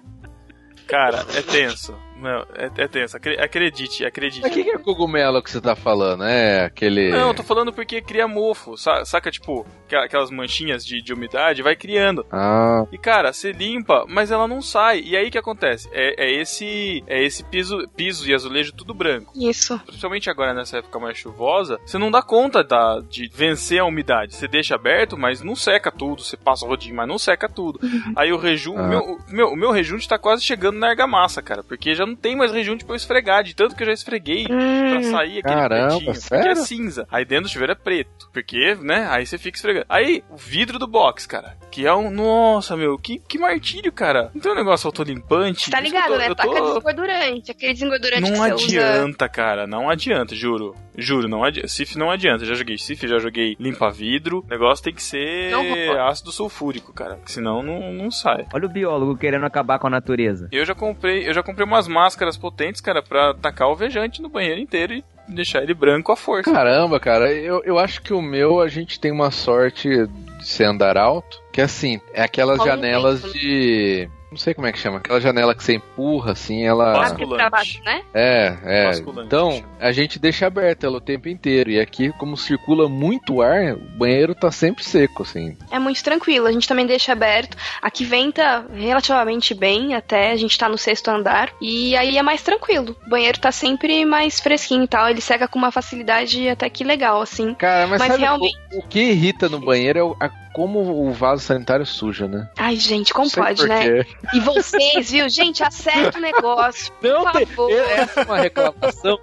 [0.86, 1.94] Cara, é tenso.
[2.20, 3.16] Não, é, é tenso.
[3.16, 4.42] Acre- Acredite, acredite.
[4.42, 6.24] Mas o que, que é cogumelo que você tá falando?
[6.24, 7.10] É aquele.
[7.10, 8.76] Não, eu tô falando porque cria mofo.
[8.76, 12.24] sa- Saca, tipo, aquela- aquelas manchinhas de, de umidade, vai criando.
[12.30, 15.00] Ah, E cara, você limpa, mas ela não sai.
[15.00, 15.88] E aí o que acontece?
[15.92, 19.32] É, é esse é esse piso, piso e azulejo tudo branco.
[19.36, 19.78] Isso.
[19.86, 24.34] Principalmente agora nessa época mais chuvosa, você não dá conta da, de vencer a umidade.
[24.34, 26.22] Você deixa aberto, mas não seca tudo.
[26.22, 27.80] Você passa o rodinho, mas não seca tudo.
[28.16, 28.78] Aí o rejunte.
[28.78, 28.82] Ah.
[28.82, 31.62] O, meu, meu, o meu rejunte tá quase chegando na argamassa, cara.
[31.62, 33.42] Porque já não tem mais rejunte pra eu esfregar.
[33.42, 36.04] De tanto que eu já esfreguei pra Hum, sair aquele Caramba, pretinho.
[36.12, 36.50] Porque sério?
[36.52, 37.06] é cinza.
[37.10, 38.28] Aí dentro do chuveiro é preto.
[38.32, 39.06] Porque, né?
[39.10, 39.86] Aí você fica esfregando.
[39.88, 41.56] Aí, o vidro do box, cara.
[41.70, 42.10] Que é um.
[42.10, 44.30] Nossa, meu, que, que martírio, cara.
[44.34, 45.70] Não tem um negócio autolimpante.
[45.70, 46.24] tá ligado, tô- né?
[46.28, 47.50] eu tô- Taca desengordurante.
[47.50, 48.90] Aquele desengordurante não que você usa.
[48.90, 49.66] adianta, cara.
[49.66, 50.74] Não adianta, juro.
[50.96, 51.68] Juro, não adianta.
[51.68, 52.44] Sif não adianta.
[52.44, 54.44] Já joguei Sif, já joguei limpa-vidro.
[54.46, 55.52] O negócio tem que ser
[56.00, 57.18] ácido sulfúrico, cara.
[57.26, 58.46] Senão não, não sai.
[58.52, 60.48] Olha o biólogo querendo acabar com a natureza.
[60.52, 64.28] Eu já comprei, eu já comprei umas máscaras potentes, cara, pra tacar o vejante no
[64.28, 66.50] banheiro inteiro e deixar ele branco à força.
[66.50, 67.32] caramba, cara.
[67.32, 71.40] Eu, eu acho que o meu a gente tem uma sorte de ser andar alto.
[71.52, 74.08] Que assim, é aquelas um janelas de.
[74.30, 74.98] Não sei como é que chama.
[74.98, 76.92] Aquela janela que você empurra, assim, ela.
[76.92, 77.36] Basculante.
[77.36, 78.02] Pra baixo, né?
[78.14, 78.86] É, é.
[78.86, 81.70] Basculante, Então, a gente deixa aberta ela o tempo inteiro.
[81.70, 85.56] E aqui, como circula muito ar, o banheiro tá sempre seco, assim.
[85.70, 86.46] É muito tranquilo.
[86.46, 87.56] A gente também deixa aberto.
[87.82, 91.50] Aqui venta relativamente bem, até a gente tá no sexto andar.
[91.60, 92.96] E aí é mais tranquilo.
[93.06, 95.08] O banheiro tá sempre mais fresquinho e tal.
[95.08, 97.52] Ele seca com uma facilidade até que legal, assim.
[97.54, 100.80] Cara, mas, Mas sabe realmente- o, o que irrita no banheiro é o- a- como
[101.08, 102.48] o vaso sanitário suja, né?
[102.58, 104.04] Ai, gente, como pode, né?
[104.34, 105.26] E vocês, viu?
[105.28, 106.92] Gente, acerta o negócio.
[107.00, 107.70] Não, Por favor.
[107.72, 109.18] essa é uma reclamação.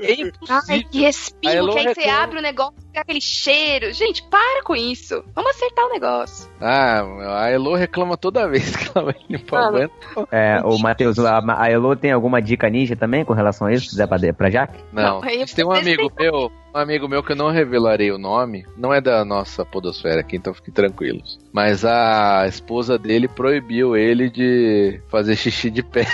[0.00, 0.88] É Ai, impossível.
[0.90, 2.22] que respingo, A Elo que aí você reclama.
[2.22, 3.92] abre o negócio, ficar aquele cheiro.
[3.92, 5.24] Gente, para com isso.
[5.34, 6.50] Vamos acertar o negócio.
[6.60, 7.02] Ah,
[7.42, 9.92] a Elo reclama toda vez que ela vai limpar Ah, o banheiro.
[10.32, 13.84] É, o Matheus, a, a Elo tem alguma dica ninja também com relação a isso?
[13.84, 14.82] Se quiser pra, pra Jaque?
[14.92, 18.66] Não, Não, tem um amigo meu, um amigo meu que eu não revelarei o nome,
[18.76, 21.38] não é da nossa podosfera aqui, então fiquem tranquilos.
[21.52, 26.06] Mas a esposa dele proibiu ele de fazer xixi de pé.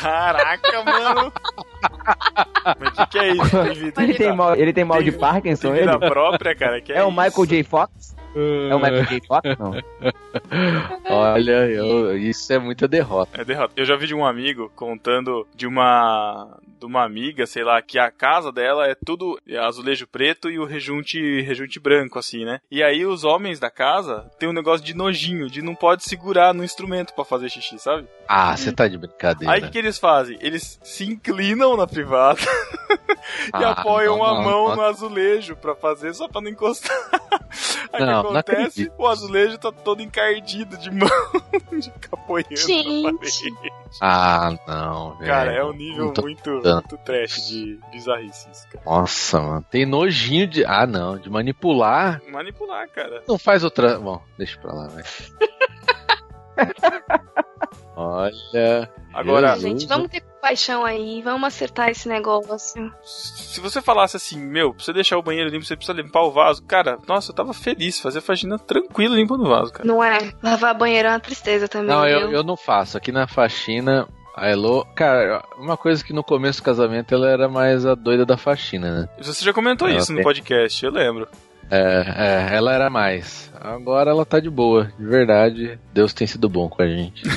[0.00, 1.32] Caraca, mano.
[2.78, 3.56] Mas o que, que é isso?
[4.00, 5.98] Ele tem mal, ele tem mal de Parkinson, ele?
[5.98, 6.80] própria, cara.
[6.80, 7.10] Que É o?
[7.10, 7.62] Michael J.
[7.64, 8.13] Fox?
[8.36, 9.20] É o Michael J.
[9.26, 9.42] Fox?
[9.58, 9.72] Não.
[11.08, 13.40] Olha, eu- isso é muita derrota.
[13.40, 13.72] É derrota.
[13.76, 17.98] Eu já vi de um amigo contando de uma de uma amiga, sei lá, que
[17.98, 22.60] a casa dela é tudo azulejo preto e o rejunte rejunte branco assim, né?
[22.70, 26.52] E aí os homens da casa tem um negócio de nojinho, de não pode segurar
[26.52, 28.06] no instrumento pra fazer xixi, sabe?
[28.28, 29.54] Ah, você tá de brincadeira.
[29.54, 30.36] Aí o que, eles fazem?
[30.42, 32.40] Eles se inclinam na privada
[33.48, 34.76] e Ah, apoiam não, a não, mão não.
[34.76, 36.94] no azulejo pra fazer só pra não encostar.
[37.92, 38.82] Aí Não, que não acontece?
[38.82, 38.94] acredito.
[38.98, 41.08] o azulejo tá todo encardido de mão,
[41.78, 43.02] de ficar apoiando na Gente.
[43.02, 43.72] parede.
[44.00, 45.30] Ah, não, velho.
[45.30, 46.74] Cara, é um nível Não muito, acreditando.
[46.76, 48.84] muito trash de bizarrice isso, cara.
[48.84, 49.66] Nossa, mano.
[49.70, 50.64] Tem nojinho de.
[50.64, 51.16] Ah, não.
[51.18, 52.20] De manipular.
[52.28, 53.22] Manipular, cara.
[53.28, 53.98] Não faz outra.
[53.98, 55.02] Bom, deixa pra lá, vai.
[57.96, 58.90] Olha.
[59.12, 59.62] Agora, Jesus.
[59.62, 61.22] Gente, vamos ter paixão aí.
[61.22, 62.92] Vamos acertar esse negócio.
[63.02, 66.32] se você falasse assim, meu, pra você deixar o banheiro limpo, você precisa limpar o
[66.32, 66.62] vaso.
[66.64, 69.86] Cara, nossa, eu tava feliz, fazer faxina tranquilo limpando o vaso, cara.
[69.86, 70.18] Não é?
[70.42, 71.88] Lavar banheiro é uma tristeza também.
[71.88, 72.96] Não, eu, eu não faço.
[72.98, 74.84] Aqui na faxina, a Elo.
[74.96, 79.02] Cara, uma coisa que no começo do casamento ela era mais a doida da faxina,
[79.02, 79.08] né?
[79.18, 81.28] Você já comentou Ela isso no tem- podcast, eu lembro.
[81.70, 83.52] É, é, ela era mais.
[83.60, 85.78] Agora ela tá de boa, de verdade.
[85.92, 87.22] Deus tem sido bom com a gente.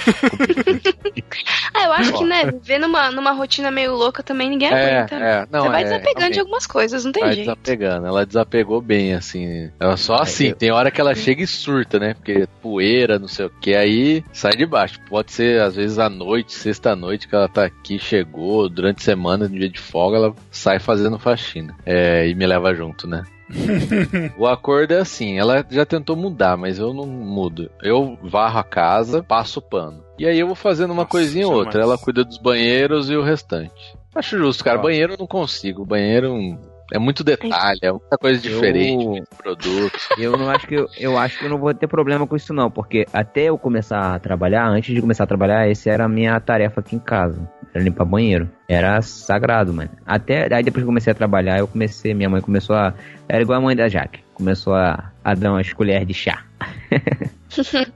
[1.73, 5.15] Ah, eu acho que, né, viver numa, numa rotina meio louca também ninguém é, aguenta.
[5.15, 5.47] é.
[5.51, 7.45] Não, Você vai é, desapegando de algumas coisas, não tem Vai jeito.
[7.47, 8.07] desapegando.
[8.07, 9.69] Ela desapegou bem, assim.
[9.79, 12.13] Ela só assim, eu- tem hora que ela chega e surta, né?
[12.15, 14.99] Porque poeira, não sei o que, aí sai de baixo.
[15.07, 19.47] Pode ser, às vezes, à noite, sexta-noite, que ela tá aqui, chegou, durante a semana,
[19.47, 21.75] no dia de folga, ela sai fazendo faxina.
[21.85, 23.23] É, e me leva junto, né?
[24.37, 27.69] o acordo é assim, ela já tentou mudar, mas eu não mudo.
[27.81, 30.03] Eu varro a casa, passo o pano.
[30.19, 31.67] E aí eu vou fazendo uma Nossa, coisinha ou jamais.
[31.67, 31.81] outra.
[31.81, 33.95] Ela cuida dos banheiros e o restante.
[34.15, 34.79] Acho justo, cara.
[34.79, 34.81] Ó.
[34.81, 35.85] Banheiro eu não consigo.
[35.85, 36.57] Banheiro
[36.91, 39.99] é muito detalhe, é muita coisa diferente, Eu- muito produto.
[40.17, 42.53] Eu não acho que eu, eu acho que eu não vou ter problema com isso
[42.53, 46.09] não, porque até eu começar a trabalhar, antes de começar a trabalhar, essa era a
[46.09, 47.47] minha tarefa aqui em casa.
[47.83, 48.49] Limpar banheiro.
[48.67, 49.89] Era sagrado, mano.
[50.05, 52.93] Até aí depois que eu comecei a trabalhar, eu comecei, minha mãe começou a
[53.27, 56.45] era igual a mãe da Jaque, começou a, a dar umas colheres de chá.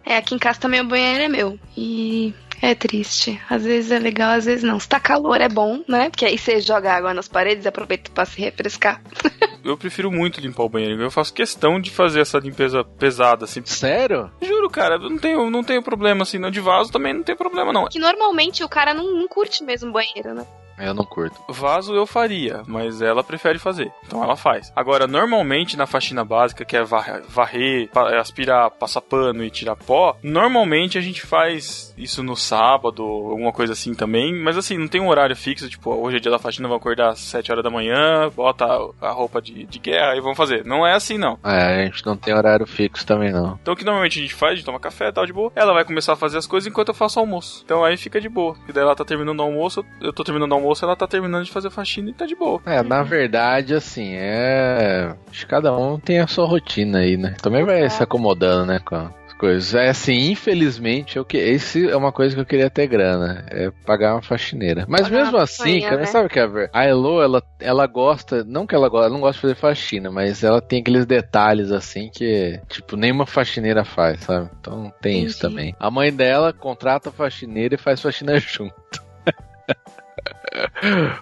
[0.04, 1.60] É, aqui em casa também o banheiro é meu.
[1.77, 3.39] E é triste.
[3.47, 4.80] Às vezes é legal, às vezes não.
[4.80, 6.10] Se tá calor é bom, né?
[6.10, 8.99] Porque aí você joga água nas paredes e aproveita pra se refrescar.
[9.63, 10.99] Eu prefiro muito limpar o banheiro.
[10.99, 13.62] Eu faço questão de fazer essa limpeza pesada, assim.
[13.63, 14.32] Sério?
[14.41, 16.39] Juro, cara, eu não tenho, não tenho problema assim.
[16.39, 17.88] Não de vaso também não tem problema, não.
[17.88, 20.47] Que normalmente o cara não, não curte mesmo banheiro, né?
[20.82, 21.39] Eu não curto.
[21.50, 23.91] Vaso eu faria, mas ela prefere fazer.
[24.06, 24.72] Então ela faz.
[24.76, 30.17] Agora, normalmente na faxina básica, que é varrer, pa- aspirar, passar pano e tirar pó,
[30.24, 34.34] normalmente a gente faz isso no sábado, alguma coisa assim também.
[34.34, 37.10] Mas assim, não tem um horário fixo, tipo, hoje é dia da faxina, vamos acordar
[37.10, 38.65] às 7 horas da manhã, bota
[39.02, 40.65] a- roupa de, de guerra e vamos fazer.
[40.65, 41.38] Não é assim, não.
[41.44, 43.58] É, a gente não tem horário fixo também, não.
[43.62, 45.52] Então o que normalmente a gente faz, a gente toma café e tal, de boa.
[45.56, 47.62] Ela vai começar a fazer as coisas enquanto eu faço almoço.
[47.65, 48.54] Então aí fica de boa.
[48.56, 51.46] Porque daí ela tá terminando o almoço, eu tô terminando o almoço, ela tá terminando
[51.46, 52.62] de fazer faxina e tá de boa.
[52.66, 55.14] É, na verdade, assim, é.
[55.30, 57.36] Acho que cada um tem a sua rotina aí, né?
[57.42, 59.74] Também vai se acomodando, né, com as coisas.
[59.74, 61.38] É assim, infelizmente, eu que...
[61.38, 63.46] esse é uma coisa que eu queria ter grana.
[63.50, 64.86] É pagar uma faxineira.
[64.88, 66.06] Mas Pagar mesmo assim, cara, né?
[66.06, 66.70] sabe o que é ver?
[66.74, 68.44] A Elo, ela, ela gosta.
[68.44, 71.72] Não que ela gosta, ela não gosta de fazer faxina, mas ela tem aqueles detalhes
[71.72, 74.50] assim que, tipo, nenhuma faxineira faz, sabe?
[74.60, 75.56] Então tem isso Entendi.
[75.56, 75.76] também.
[75.80, 79.02] A mãe dela contrata a faxineira e faz faxina junto.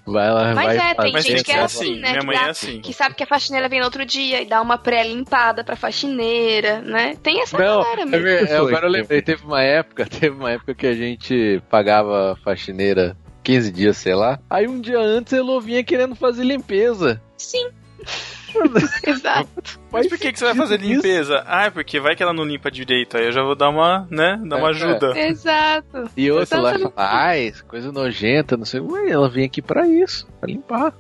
[0.06, 2.00] Vai lá, Mas vai é, tem Mas gente tem que que é assim, assim.
[2.02, 2.10] né?
[2.10, 2.82] Minha que mãe dá- é assim.
[2.82, 6.82] Que sabe que a faxineira vem no outro dia e dá uma pré-limpada pra faxineira,
[6.82, 7.15] né?
[7.22, 8.28] Tem essa Não, galera é mesmo.
[8.28, 12.36] é, agora eu lembrei, teve uma época, teve uma época que a gente pagava a
[12.38, 14.39] faxineira 15 dias, sei lá.
[14.50, 17.22] Aí um dia antes ela vinha querendo fazer limpeza.
[17.38, 17.69] Sim.
[19.06, 19.80] Exato.
[19.92, 20.94] Mas por que, que você vai fazer isso?
[20.94, 21.44] limpeza?
[21.46, 23.18] Ah, é porque vai que ela não limpa direito.
[23.18, 24.40] Aí eu já vou dar uma, né?
[24.46, 25.20] Dar uma É, ajuda.
[25.20, 26.10] Exato.
[26.16, 26.96] E outra lá Exatamente.
[26.96, 28.80] fala, ai, coisa nojenta, não sei.
[28.80, 30.94] Ué, ela vinha aqui pra isso, pra limpar.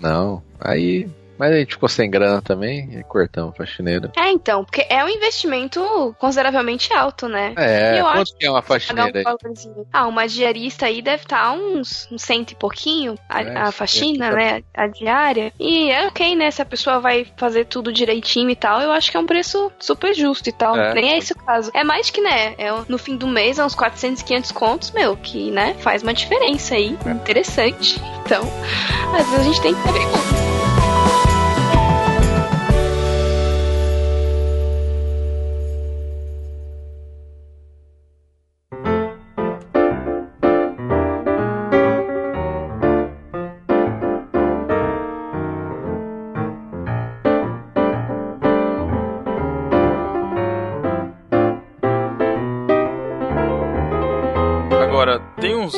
[0.00, 4.10] Não, aí Mas a gente ficou sem grana também e cortamos a faxineira.
[4.16, 7.54] É, então, porque é um investimento consideravelmente alto, né?
[7.56, 9.84] É, Eu quanto acho que é uma faxineira um.
[9.92, 14.30] Ah, uma diarista aí deve estar uns, uns cento e pouquinho, a, É, a faxina,
[14.30, 14.62] né?
[14.74, 15.52] A diária.
[15.58, 16.50] E é ok, né?
[16.50, 19.70] Se a pessoa vai fazer tudo direitinho e tal, eu acho que é um preço
[19.78, 20.76] super justo e tal.
[20.76, 20.94] É.
[20.94, 21.70] Nem é esse o caso.
[21.74, 22.54] É mais que, né?
[22.58, 25.74] É, no fim do mês, é uns 400, 500 contos, meu, que, né?
[25.80, 26.96] Faz uma diferença aí.
[27.04, 27.10] É.
[27.10, 28.00] Interessante.
[28.24, 28.42] Então,
[29.14, 30.45] às vezes a gente tem que abrir conta.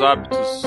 [0.00, 0.62] Hábitos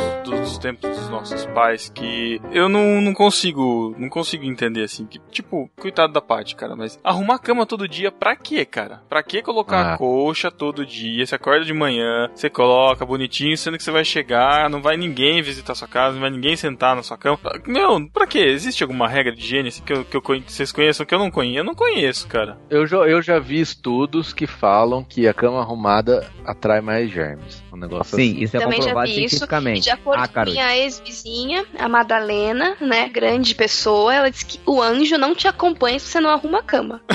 [0.62, 5.06] tempos dos nossos pais que eu não, não consigo não consigo entender assim.
[5.06, 9.02] Que, tipo, coitado da parte, cara, mas arrumar a cama todo dia pra quê, cara?
[9.10, 9.94] Pra que colocar Ah.
[9.94, 11.26] a coxa todo dia?
[11.26, 15.42] Você acorda de manhã, você coloca bonitinho, sendo que você vai chegar, não vai ninguém
[15.42, 17.40] visitar sua casa, não vai ninguém sentar na sua cama.
[17.68, 18.40] Meu, pra quê?
[18.40, 21.20] Existe alguma regra de higiene assim, que, eu, que eu que vocês conheçam que eu
[21.20, 21.58] não conheço?
[21.58, 22.58] Eu não conheço, cara.
[22.70, 27.64] Eu já, eu já vi estudos que falam que a cama arrumada atrai mais germes.
[27.74, 28.44] Um negócio Sim, assim.
[28.44, 29.20] isso é Também já comprovado vi isso.
[29.26, 29.82] E cientificamente.
[29.84, 30.51] de acordo Ah, Carol.
[30.52, 36.00] Minha ex-vizinha, a Madalena, né, grande pessoa, ela disse que o anjo não te acompanha
[36.00, 37.02] se você não arruma a cama.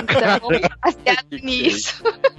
[0.00, 0.48] Então,
[0.82, 2.02] baseado nisso.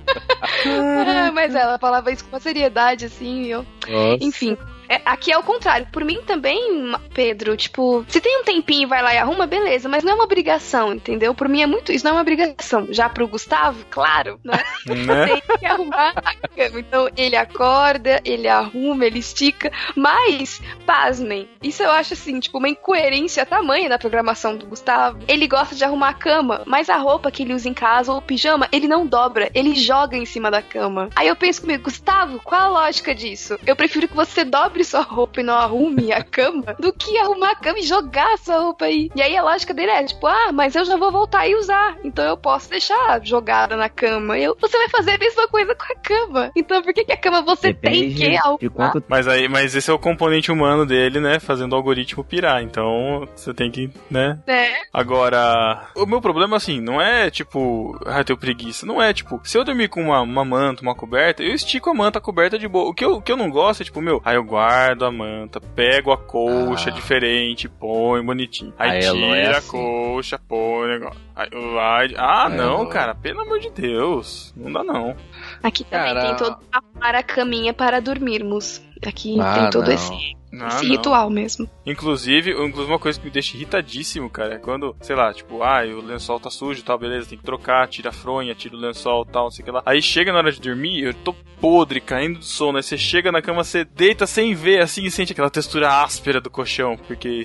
[0.65, 3.65] Ah, mas ela falava isso com uma seriedade, assim, eu.
[3.87, 4.23] Nossa.
[4.23, 4.57] Enfim.
[4.91, 5.87] É- aqui é o contrário.
[5.91, 9.87] Por mim também, Pedro, tipo, se tem um tempinho e vai lá e arruma, beleza,
[9.87, 11.33] mas não é uma obrigação, entendeu?
[11.33, 11.91] Por mim é muito.
[11.91, 12.87] Isso não é uma obrigação.
[12.89, 14.61] Já pro Gustavo, claro, né?
[14.85, 15.25] Né?
[15.47, 16.79] tem que arrumar a cama.
[16.79, 19.71] Então ele acorda, ele arruma, ele estica.
[19.95, 25.19] Mas, pasmem, isso eu acho assim, tipo, uma incoerência tamanha da programação do Gustavo.
[25.27, 28.17] Ele gosta de arrumar a cama, mas a roupa que ele usa em casa ou
[28.17, 31.09] o pijama, ele não dobra, ele joga em cima da cama.
[31.15, 33.57] Aí eu penso comigo, Gustavo, qual a lógica disso?
[33.65, 37.51] Eu prefiro que você dobre sua roupa e não arrume a cama do que arrumar
[37.51, 39.09] a cama e jogar sua roupa aí.
[39.15, 41.97] E aí a lógica dele é, tipo, ah, mas eu já vou voltar e usar,
[42.03, 44.37] então eu posso deixar jogada na cama.
[44.37, 46.51] Eu, você vai fazer a mesma coisa com a cama.
[46.55, 48.91] Então por que, que a cama você tem Depende que de arrumar?
[48.91, 51.39] quanto Mas aí, mas esse é o componente humano dele, né?
[51.39, 52.61] Fazendo o algoritmo pirar.
[52.63, 54.39] Então, você tem que, né?
[54.45, 54.73] né?
[54.93, 58.85] Agora, o meu problema, assim, não é tipo, ah, eu tenho preguiça.
[58.85, 61.93] Não é tipo, se eu dormir com uma, uma manta, uma coberta, eu estico a
[61.93, 62.89] manta, a coberta de boa.
[62.89, 65.11] O que eu, o que eu não gosto é tipo, meu, aí eu guardo a
[65.11, 66.93] manta, pego a coxa Ah.
[66.93, 68.73] diferente, põe bonitinho.
[68.79, 69.67] Aí é tira assim.
[69.67, 71.19] a coxa, põe o negócio.
[71.35, 72.15] Aí.
[72.17, 74.53] Ah, A não, Elo- cara, pelo amor de Deus.
[74.55, 75.15] Não dá não.
[75.63, 78.81] Aqui também Cara- tem todo arrumar a caminha para dormirmos.
[79.05, 79.93] Aqui Ah, tem todo não.
[79.93, 80.91] esse, Ah, esse não.
[80.95, 81.69] ritual mesmo.
[81.85, 85.81] Inclusive, inclusive, uma coisa que me deixa irritadíssimo, cara, é quando, sei lá, tipo, ah,
[85.85, 89.25] o lençol tá sujo tal, beleza, tem que trocar, tira a fronha, tira o lençol
[89.25, 89.81] tal, não sei o que lá.
[89.85, 93.31] Aí chega na hora de dormir, eu tô podre, caindo do sono, aí você chega
[93.31, 97.43] na cama, você deita sem ver, assim, e sente aquela textura áspera do colchão, porque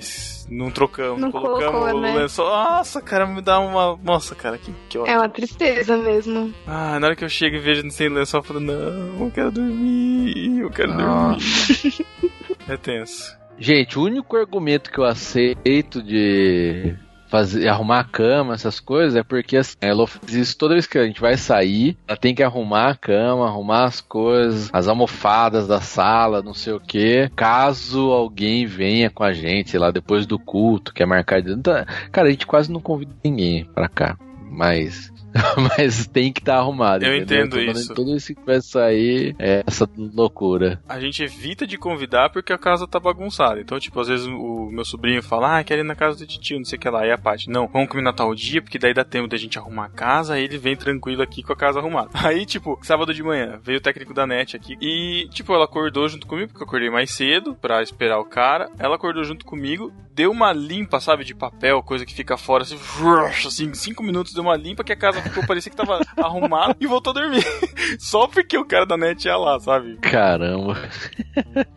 [0.49, 2.13] não trocamos, Não colocamos colocou, o né?
[2.15, 2.45] lençol.
[2.47, 3.97] Nossa, cara, me dá uma.
[4.03, 5.13] Nossa, cara, que, que ótimo.
[5.15, 6.53] É uma tristeza mesmo.
[6.65, 9.51] Ah, na hora que eu chego e vejo sem lençol, eu falo, não, eu quero
[9.51, 10.97] dormir, eu quero Ah.
[11.37, 12.05] dormir.
[12.67, 13.37] É tenso.
[13.59, 16.95] Gente, o único argumento que eu aceito de
[17.27, 20.97] fazer, arrumar a cama, essas coisas, é porque assim, ela faz isso toda vez que
[20.97, 25.67] a gente vai sair, ela tem que arrumar a cama, arrumar as coisas, as almofadas
[25.67, 30.25] da sala, não sei o que, caso alguém venha com a gente, sei lá, depois
[30.25, 31.51] do culto, que é marcado.
[31.51, 31.73] Então,
[32.11, 34.17] cara, a gente quase não convida ninguém pra cá,
[34.49, 35.11] mas.
[35.77, 37.03] Mas tem que estar arrumado.
[37.03, 37.45] Eu entendeu?
[37.45, 37.93] entendo isso.
[37.93, 40.81] Todo esse que vai sair é essa loucura.
[40.87, 43.59] a gente evita de convidar porque a casa tá bagunçada.
[43.59, 46.57] Então, tipo, às vezes o meu sobrinho fala, ah, quero ir na casa do tio,
[46.57, 47.05] não sei o que lá.
[47.05, 49.85] E a parte, não, vamos combinar tal dia, porque daí dá tempo da gente arrumar
[49.85, 52.09] a casa, aí ele vem tranquilo aqui com a casa arrumada.
[52.27, 56.09] Aí, tipo, sábado de manhã, veio o técnico da net aqui e, tipo, ela acordou
[56.09, 58.69] junto comigo, porque eu acordei mais cedo pra esperar o cara.
[58.77, 62.77] Ela acordou junto comigo, deu uma limpa, sabe, de papel, coisa que fica fora, assim,
[63.47, 66.87] assim, cinco minutos deu uma limpa que a casa ficou, parecia que tava arrumada e
[66.87, 67.45] voltou a dormir.
[67.99, 69.97] Só porque o cara da net ia lá, sabe?
[69.97, 70.77] Caramba.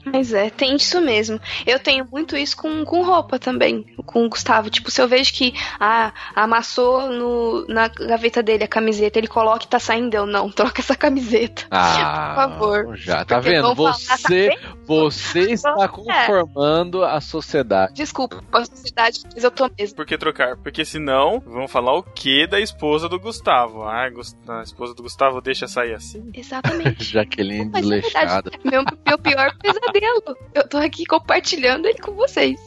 [0.05, 1.41] Mas é, tem isso mesmo.
[1.67, 4.71] Eu tenho muito isso com, com roupa também, com o Gustavo.
[4.71, 9.65] Tipo, se eu vejo que ah, amassou no, na gaveta dele a camiseta, ele coloca
[9.65, 11.67] e tá saindo, eu não, troca essa camiseta.
[11.71, 12.97] Ah, Por favor.
[12.97, 13.75] Já, tá Porque vendo?
[13.75, 17.95] vão falar, tá Você, você está conformando a sociedade.
[17.95, 19.97] Desculpa, a sociedade, mas eu tô mesmo.
[19.97, 20.57] Por que trocar?
[20.57, 23.40] Porque senão vão falar o que da esposa do Gustavo?
[23.49, 26.31] Ah, Gus- a esposa do Gustavo deixa sair assim?
[26.35, 27.03] Exatamente.
[27.11, 28.51] Jaqueline Mas é desleixada.
[28.51, 30.37] verdade, meu, meu pior pesadelo.
[30.55, 32.59] Eu tô aqui compartilhando ele com vocês.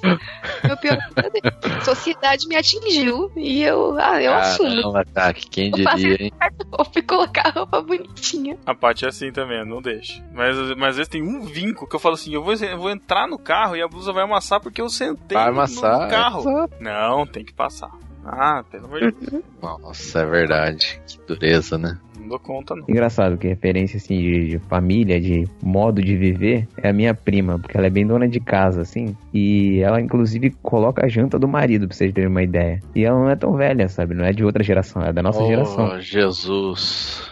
[0.64, 1.84] Meu pior pesadelo.
[1.84, 4.70] Sociedade me atingiu e eu, ah, eu assumo.
[4.82, 6.32] Caramba, tá, quem Eu faço diria, hein?
[6.70, 8.58] Vou colocar a roupa bonitinha.
[8.66, 10.24] A Paty é assim também, não deixa.
[10.34, 12.90] Mas, mas às vezes tem um vinco que eu falo assim: eu vou, eu vou
[12.90, 16.02] entrar no carro e a blusa vai amassar porque eu sentei Vai no- amassar.
[16.06, 16.40] no carro.
[16.42, 16.74] exato.
[16.80, 17.92] Não, tem que passar.
[18.26, 19.44] Ah, pelo amor de Deus.
[19.62, 21.02] Nossa, é verdade.
[21.08, 21.98] Que dureza, né?
[22.18, 22.86] Não dou conta, não.
[22.88, 27.60] Engraçado que referência assim de, de família, de modo de viver, é a minha prima,
[27.60, 29.16] porque ela é bem dona de casa, assim.
[29.34, 32.80] E ela, inclusive, coloca a janta do marido, pra vocês terem uma ideia.
[32.96, 34.16] E ela não é tão velha, sabe?
[34.16, 36.00] Não é de outra geração, é da nossa oh, geração.
[36.00, 37.30] Jesus.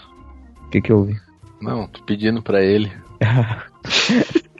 [0.65, 1.15] O que, que houve?
[1.61, 2.91] Não, tô pedindo pra ele.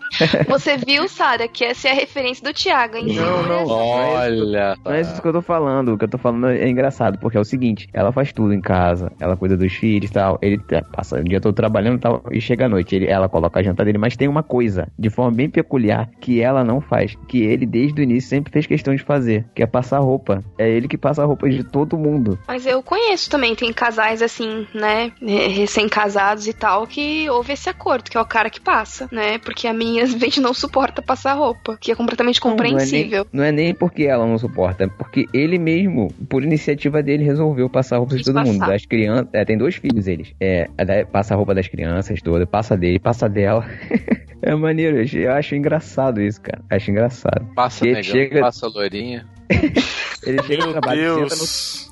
[0.47, 3.07] Você viu, Sara, que essa é a referência do Thiago, hein?
[3.15, 3.67] Não, não.
[3.67, 4.75] Olha.
[4.83, 5.93] Não é isso que eu tô falando.
[5.93, 8.61] O que eu tô falando é engraçado, porque é o seguinte: ela faz tudo em
[8.61, 10.37] casa, ela cuida dos filhos e tal.
[10.41, 12.95] Ele tá- passa o dia todo trabalhando e tal, e chega à noite.
[12.95, 16.41] Ele, ela coloca a janta dele, mas tem uma coisa, de forma bem peculiar, que
[16.41, 19.67] ela não faz, que ele, desde o início, sempre fez questão de fazer, que é
[19.67, 20.43] passar roupa.
[20.57, 22.37] É ele que passa a roupa de todo mundo.
[22.47, 28.09] Mas eu conheço também, tem casais assim, né, recém-casados e tal, que houve esse acordo,
[28.09, 29.37] que é o cara que passa, né?
[29.37, 33.25] Porque a minha, vezes, não suporta passar roupa, que é completamente compreensível.
[33.31, 36.43] Não é, nem, não é nem porque ela não suporta, é porque ele mesmo, por
[36.43, 38.59] iniciativa dele, resolveu passar roupa de todo mundo.
[38.59, 38.71] passar.
[38.71, 39.27] Das crianças.
[39.33, 40.33] É, tem dois filhos eles.
[40.39, 43.65] É, a da- passa a roupa das crianças toda, passa dele, passa dela.
[44.41, 46.61] é maneiro, eu acho- engraçado isso, cara.
[46.69, 47.45] Acho engraçado.
[47.55, 49.25] Passa, Ele negão, chega- passa, loirinha.
[50.25, 51.90] Ele chega Meu trabalho, senta no Deus.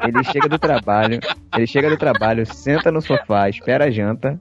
[0.00, 1.20] Ele chega do trabalho,
[1.54, 4.40] ele chega do trabalho, senta no sofá, espera a janta.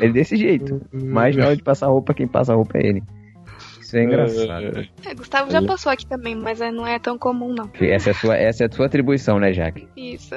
[0.00, 0.80] Ele desse jeito.
[0.92, 3.02] Mas na hora de passar roupa, quem passa roupa é ele.
[3.80, 4.88] Isso é engraçado.
[5.04, 7.70] É, Gustavo já passou aqui também, mas é, não é tão comum, não.
[7.80, 9.88] Essa é a sua, essa é a sua atribuição, né, Jaque?
[9.96, 10.34] Isso.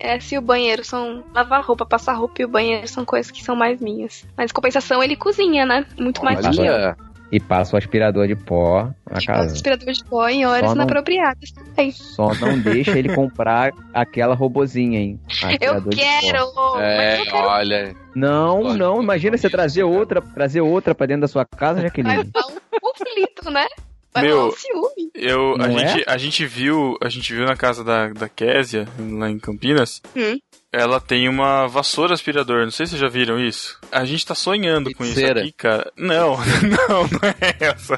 [0.00, 3.42] É, se o banheiro são lavar roupa, passar roupa e o banheiro são coisas que
[3.42, 4.26] são mais minhas.
[4.36, 5.86] Mas compensação ele cozinha, né?
[5.98, 6.64] Muito mais eu.
[6.64, 6.96] Olha,
[7.30, 9.54] E passa o aspirador de pó na E passa casa.
[9.54, 11.90] aspirador de pó em horas Só não- inapropriadas também.
[11.92, 15.20] Só não deixa ele comprar aquela robozinha, hein?
[15.60, 16.52] Eu quero!
[16.74, 17.96] mas é, eu quero olha.
[18.14, 22.24] Não, não, imagina você trazer outra, trazer outra pra dentro da sua casa, vai Jaqueline.
[22.24, 23.66] dar um conflito, né?
[24.12, 25.10] Vai Meu, dar um ciúme.
[25.14, 25.86] Eu, a, é?
[25.88, 30.00] gente, a gente viu, a gente viu na casa da, da Késia, lá em Campinas,
[30.16, 30.38] Hum.
[30.72, 33.78] Ela tem uma vassoura aspirador, não sei se vocês já viram isso.
[33.90, 35.90] A gente tá sonhando com isso aqui, cara.
[35.96, 37.96] Não, não, não é essa.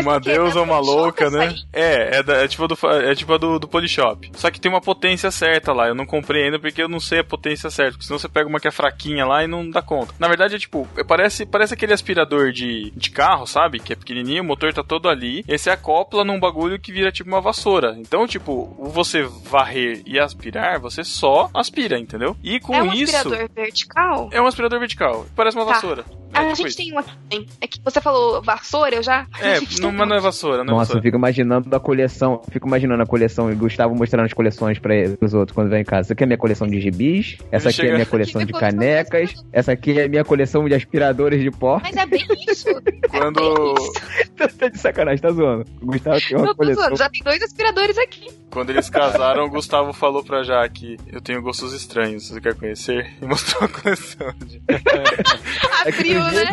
[0.00, 1.54] Uma deusa, é uma Polishop louca, né?
[1.72, 2.78] É, é, da- é tipo a do,
[3.10, 4.30] é tipo a do, do Polishop.
[4.34, 5.86] Só que tem uma potência certa lá.
[5.88, 7.92] Eu não comprei ainda porque eu não sei a potência certa.
[7.92, 10.14] Porque senão você pega uma que é fraquinha lá e não dá conta.
[10.18, 13.78] Na verdade, é tipo, é- parece, parece aquele aspirador de, de carro, sabe?
[13.78, 15.44] Que é pequenininho, o motor tá todo ali.
[15.46, 17.94] E você acopla num bagulho que vira tipo uma vassoura.
[17.98, 19.75] Então, tipo, o você varrer
[20.06, 22.36] e aspirar, você só aspira, entendeu?
[22.42, 23.16] E com é um isso.
[23.16, 24.28] aspirador vertical?
[24.32, 25.26] É um aspirador vertical.
[25.34, 25.72] Parece uma Tá.
[25.74, 26.04] vassoura.
[26.34, 26.76] É a tipo gente isso.
[26.76, 27.46] tem um aqui também.
[27.60, 29.26] É que você falou vassoura, eu já.
[29.40, 32.42] É, não, mas não é vassoura, não é Nossa, eu fico imaginando a coleção.
[32.50, 35.84] Fico imaginando a coleção e Gustavo mostrando as coleções para os outros quando vem em
[35.84, 36.06] casa.
[36.08, 38.58] Essa aqui é a minha coleção de gibis, essa aqui é minha coleção de é
[38.58, 41.80] canecas, essa aqui é a minha coleção de aspiradores de pó.
[41.82, 42.68] Mas é bem isso.
[43.10, 44.58] Quando- É bem isso.
[44.58, 45.64] tá de sacanagem, tá zoando.
[45.80, 46.82] O Gustavo tem uma Não tô coleção.
[46.84, 48.26] zoando, já tem dois aspiradores aqui.
[48.50, 53.12] Quando eles casaram, o Gustavo falou pra Jaque: Eu tenho gostos estranhos, você quer conhecer?
[53.20, 54.62] E mostrou a coleção de
[55.86, 56.44] Abriu, né?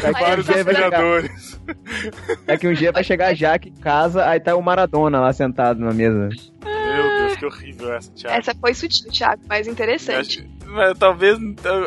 [0.00, 0.74] Daqui um vários dia vai
[2.46, 5.80] daqui um dia vai chegar a Jaque em casa, aí tá o Maradona lá sentado
[5.80, 6.28] na mesa.
[6.64, 8.38] Meu Deus, que horrível essa, Thiago.
[8.38, 10.48] Essa foi sutil, Thiago, mas interessante.
[10.98, 11.38] Talvez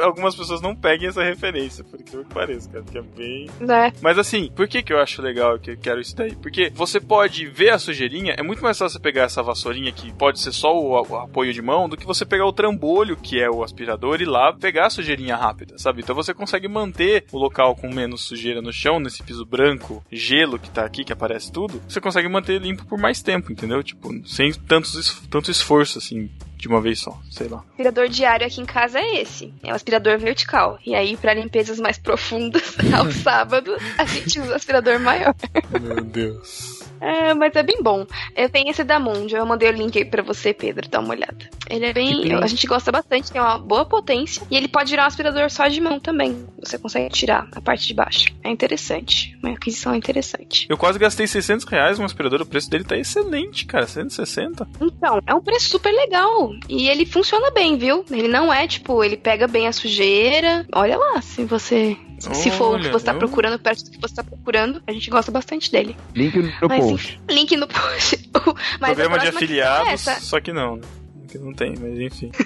[0.04, 3.50] algumas pessoas não peguem essa referência, por que pareça, cara, porque é bem.
[3.60, 3.92] Né?
[4.02, 6.36] Mas assim, por que, que eu acho legal que eu quero isso daí?
[6.36, 10.12] Porque você pode ver a sujeirinha, é muito mais fácil você pegar essa vassourinha que
[10.14, 13.40] pode ser só o, o apoio de mão, do que você pegar o trambolho, que
[13.40, 16.02] é o aspirador, e lá pegar a sujeirinha rápida, sabe?
[16.02, 20.60] Então você consegue manter o local com menos sujeira no chão, nesse piso branco, gelo
[20.60, 23.84] que tá aqui, que aparece tudo, você consegue manter limpo por mais tempo, entendeu?
[23.84, 27.58] Tipo, sem tantos, tanto esforço, assim, de uma vez só, sei lá.
[27.58, 29.54] O aspirador diário aqui em casa é esse.
[29.64, 30.80] É o aspirador vertical.
[30.86, 35.36] E aí, pra limpezas mais profundas, ao sábado, a gente usa o aspirador maior.
[35.80, 36.78] Meu Deus.
[37.00, 38.06] É, mas é bem bom.
[38.36, 39.38] Eu tenho esse da Mondio.
[39.38, 40.90] Eu mandei o link aí pra você, Pedro.
[40.90, 41.50] Dá uma olhada.
[41.70, 42.34] Ele é bem.
[42.36, 44.42] A gente gosta bastante, tem uma boa potência.
[44.50, 46.46] E ele pode virar um aspirador só de mão também.
[46.64, 48.28] Você consegue tirar a parte de baixo.
[48.44, 49.38] É interessante.
[49.44, 50.66] Uma aquisição interessante.
[50.70, 54.68] Eu quase gastei 600 reais num aspirador, o preço dele tá excelente, cara, 160.
[54.82, 56.52] Então, é um preço super legal.
[56.70, 58.06] E ele funciona bem, viu?
[58.10, 60.66] Ele não é tipo, ele pega bem a sujeira.
[60.74, 61.98] Olha lá, se você.
[62.20, 64.82] Se for o que Olha, você tá eu- procurando, perto do que você tá procurando,
[64.88, 65.96] a gente gosta bastante dele.
[66.16, 67.20] Link no Mas post.
[67.28, 68.30] enfim, link no post.
[68.82, 70.20] Mas Programa de é afiliados, essa.
[70.20, 70.82] só que não, né?
[71.28, 72.32] Que não tem, mas enfim.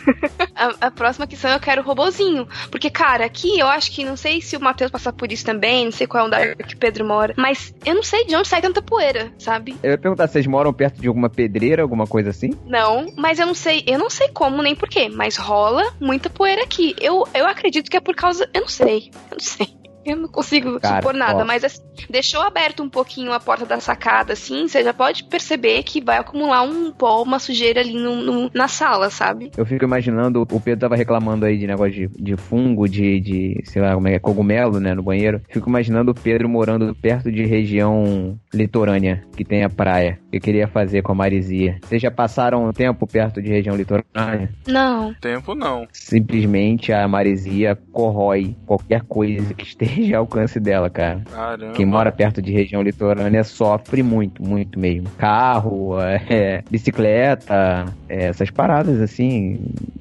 [0.55, 2.47] A, a próxima questão eu quero o robozinho.
[2.69, 5.85] Porque, cara, aqui eu acho que não sei se o Matheus passar por isso também,
[5.85, 8.35] não sei qual é o andar que o Pedro mora, mas eu não sei de
[8.35, 9.75] onde sai tanta poeira, sabe?
[9.81, 12.51] Eu ia perguntar, vocês moram perto de alguma pedreira, alguma coisa assim?
[12.65, 16.63] Não, mas eu não sei, eu não sei como nem porquê, mas rola muita poeira
[16.63, 16.95] aqui.
[16.99, 18.49] Eu, eu acredito que é por causa.
[18.53, 19.80] Eu não sei, eu não sei.
[20.05, 21.45] Eu não consigo Cara, supor nada, ó.
[21.45, 25.83] mas assim, deixou aberto um pouquinho a porta da sacada, assim, você já pode perceber
[25.83, 29.51] que vai acumular um pó, uma sujeira ali no, no- na sala, sabe?
[29.57, 33.61] Eu fico imaginando, o Pedro tava reclamando aí de negócio de, de fungo, de, de,
[33.65, 35.41] sei lá, como é que é, cogumelo, né, no banheiro.
[35.49, 40.19] Fico imaginando o Pedro morando perto de região litorânea, que tem a praia.
[40.31, 41.77] Que queria fazer com a Marizia.
[41.81, 44.49] Vocês já passaram um tempo perto de região litorânea?
[44.65, 45.13] Não.
[45.15, 45.85] Tempo não.
[45.91, 51.21] Simplesmente a Marizia corrói qualquer coisa que esteja ao alcance dela, cara.
[51.29, 51.73] Caramba.
[51.73, 55.09] Quem mora perto de região litorânea sofre muito, muito mesmo.
[55.17, 59.59] Carro, é, bicicleta, é, essas paradas assim,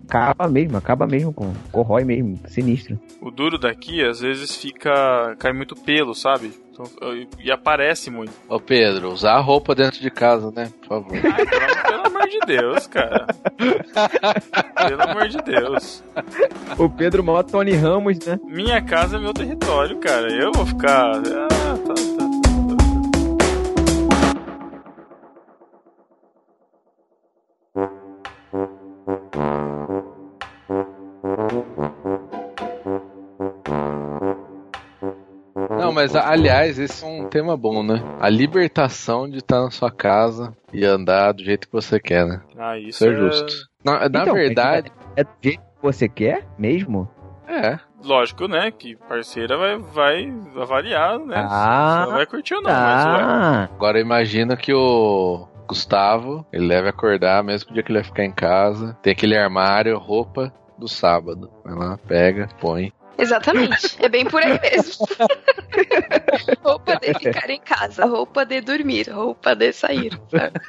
[0.09, 2.99] acaba mesmo, acaba mesmo com corrói mesmo, sinistro.
[3.20, 5.35] O duro daqui, às vezes, fica.
[5.39, 6.53] cai muito pelo, sabe?
[6.85, 8.33] Então, e- aparece muito.
[8.49, 10.70] Ô Pedro, usar a roupa dentro de casa, né?
[10.81, 11.12] Por favor.
[11.16, 13.26] Ai, pelo, pelo amor de Deus, cara.
[14.89, 16.03] Pelo amor de Deus.
[16.78, 18.39] O Pedro mó Tony Ramos, né?
[18.45, 20.33] Minha casa é meu território, cara.
[20.33, 21.16] Eu vou ficar.
[21.16, 22.19] Ah, tá, tá,
[36.01, 38.03] mas aliás, esse é um tema bom, né?
[38.20, 42.40] A libertação de estar na sua casa e andar do jeito que você quer, né?
[42.59, 43.53] Ah, isso Isso é justo.
[43.84, 47.09] Na, na Então, verdade, É do jeito que você quer mesmo?
[47.48, 47.78] é.
[48.03, 48.70] Lógico, né?
[48.70, 51.34] Que parceira vai, vai avaliar, né?
[51.36, 53.22] Ah, ela vai curtir ou não, mas ué.
[53.22, 57.98] Ah, Agora imagina que o Gustavo, ele deve acordar mesmo que o dia que ele
[57.98, 58.96] vai ficar em casa.
[59.03, 61.51] Tem aquele armário, roupa do sábado.
[61.62, 62.90] Vai lá, pega, põe.
[63.20, 63.96] Exatamente.
[64.00, 65.06] É bem por aí mesmo.
[66.64, 70.18] roupa de ficar em casa, roupa de dormir, roupa de sair.
[70.30, 70.60] sabe?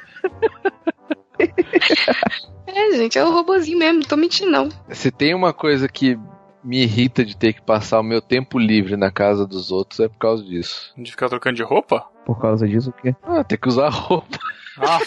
[2.74, 4.68] É, gente, é o robozinho mesmo, não tô mentindo, não.
[4.90, 6.16] Se tem uma coisa que
[6.64, 10.08] me irrita de ter que passar o meu tempo livre na casa dos outros, é
[10.08, 10.92] por causa disso.
[10.96, 12.06] De ficar trocando de roupa?
[12.24, 13.14] por causa disso o quê?
[13.24, 14.38] Ah, ter que usar roupa.
[14.78, 14.98] Ah,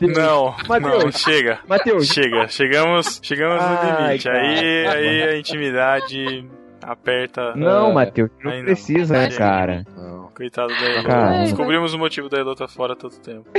[0.00, 0.10] não,
[0.46, 1.18] não, Mateus.
[1.20, 1.60] chega.
[1.68, 4.24] Matheus, Chega, chegamos, chegamos no Ai, limite.
[4.24, 4.40] cara.
[4.40, 6.48] Aí, aí a intimidade
[6.82, 7.54] aperta.
[7.56, 7.94] não, É.
[7.94, 8.64] Matheus, não Aí não.
[8.66, 9.84] precisa, né, cara?
[9.96, 10.28] Não.
[10.36, 11.04] Coitado da Elo.
[11.08, 11.38] Cara.
[11.42, 13.48] Descobrimos o motivo da Elo estar fora tanto tempo.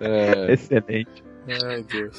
[0.00, 1.22] É, Excelente.
[1.66, 2.18] Ai, Deus.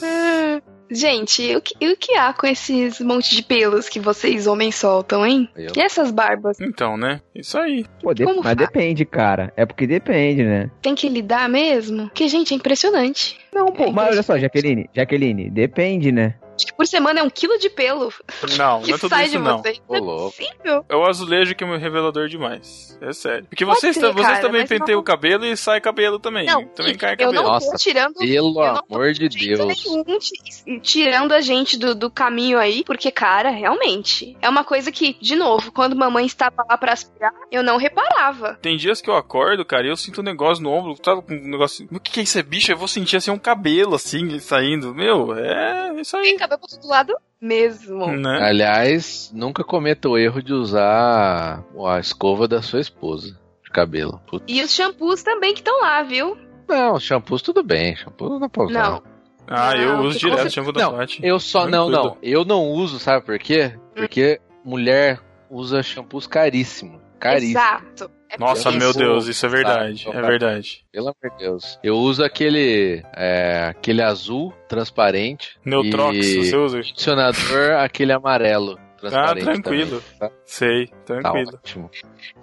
[0.89, 4.75] Gente, e o que, o que há com esses monte de pelos que vocês homens
[4.75, 5.49] soltam, hein?
[5.55, 6.59] eu- E essas barbas?
[6.59, 7.21] Então, né?
[7.33, 7.85] Isso aí.
[8.03, 8.57] Pô, de- Como mas faz?
[8.57, 9.53] depende, cara.
[9.55, 10.69] É porque depende, né?
[10.81, 12.03] Tem que lidar mesmo?
[12.03, 13.39] Porque, gente, é impressionante.
[13.53, 16.35] Não, pô, É mas olha só, Jaqueline, Jaqueline, depende, né?
[16.61, 18.13] Acho que por semana é um quilo de pelo
[18.57, 19.57] Não, que não é tudo sai isso de não.
[19.57, 19.81] vocês.
[19.87, 20.85] Ô, Não é possível.
[20.87, 22.97] É o azulejo que é meu revelador demais.
[23.01, 23.45] É sério.
[23.49, 26.45] Porque Pode vocês, ser, vocês cara, também penteiam não- o cabelo e sai cabelo também.
[26.45, 27.33] Não, também cai eu cabelo.
[27.33, 29.59] não tô Nossa, tirando Pelo Eu não tô amor de Deus.
[29.59, 34.91] nenhum ti- tirando a gente do, do caminho aí, porque, cara, realmente, é uma coisa
[34.91, 38.57] que, de novo, quando mamãe estava lá pra aspirar, eu não reparava.
[38.61, 41.23] Tem dias que eu acordo, cara, e eu sinto um negócio no ombro, sabe?
[41.33, 41.87] Um negócio.
[41.91, 42.37] O que, que é isso?
[42.37, 42.71] É bicho?
[42.71, 44.93] Eu vou sentir assim um cabelo assim saindo.
[44.93, 46.37] Meu, é isso Tem aí.
[46.37, 48.07] cabelo pro todo lado mesmo.
[48.07, 48.39] Né?
[48.41, 54.21] Aliás, nunca cometa o erro de usar a escova da sua esposa de cabelo.
[54.27, 54.45] Putz.
[54.47, 56.37] E os shampoos também que estão lá, viu?
[56.67, 57.95] Não, shampoos tudo bem.
[57.95, 58.89] Shampoo não dá pra usar.
[58.91, 59.03] Não.
[59.47, 60.97] Ah, eu Não, uso porque direto você- shampoo da Não.
[61.21, 61.67] Eu só.
[61.67, 62.03] Não, Tranquilo.
[62.13, 62.17] não.
[62.21, 63.77] Eu não uso, sabe por quê?
[63.93, 67.01] Porque mulher usa shampoos caríssimos.
[67.19, 67.59] Caríssimo.
[67.59, 68.11] Exato.
[68.33, 68.93] É Nossa, meu.
[68.93, 70.05] Deus, isso é verdade.
[70.05, 70.85] Tá, É verdade.
[70.91, 71.77] Pelo amor de Deus.
[71.83, 73.03] Eu uso aquele.
[73.15, 75.57] é, aquele azul transparente.
[75.65, 76.77] Neutrox, e você usa?
[76.77, 78.79] Condicionador, aquele amarelo.
[79.03, 79.99] Ah, tranquilo.
[79.99, 80.31] também, tá?
[80.45, 81.49] Sei, Tá tranquilo.
[81.55, 81.89] ótimo.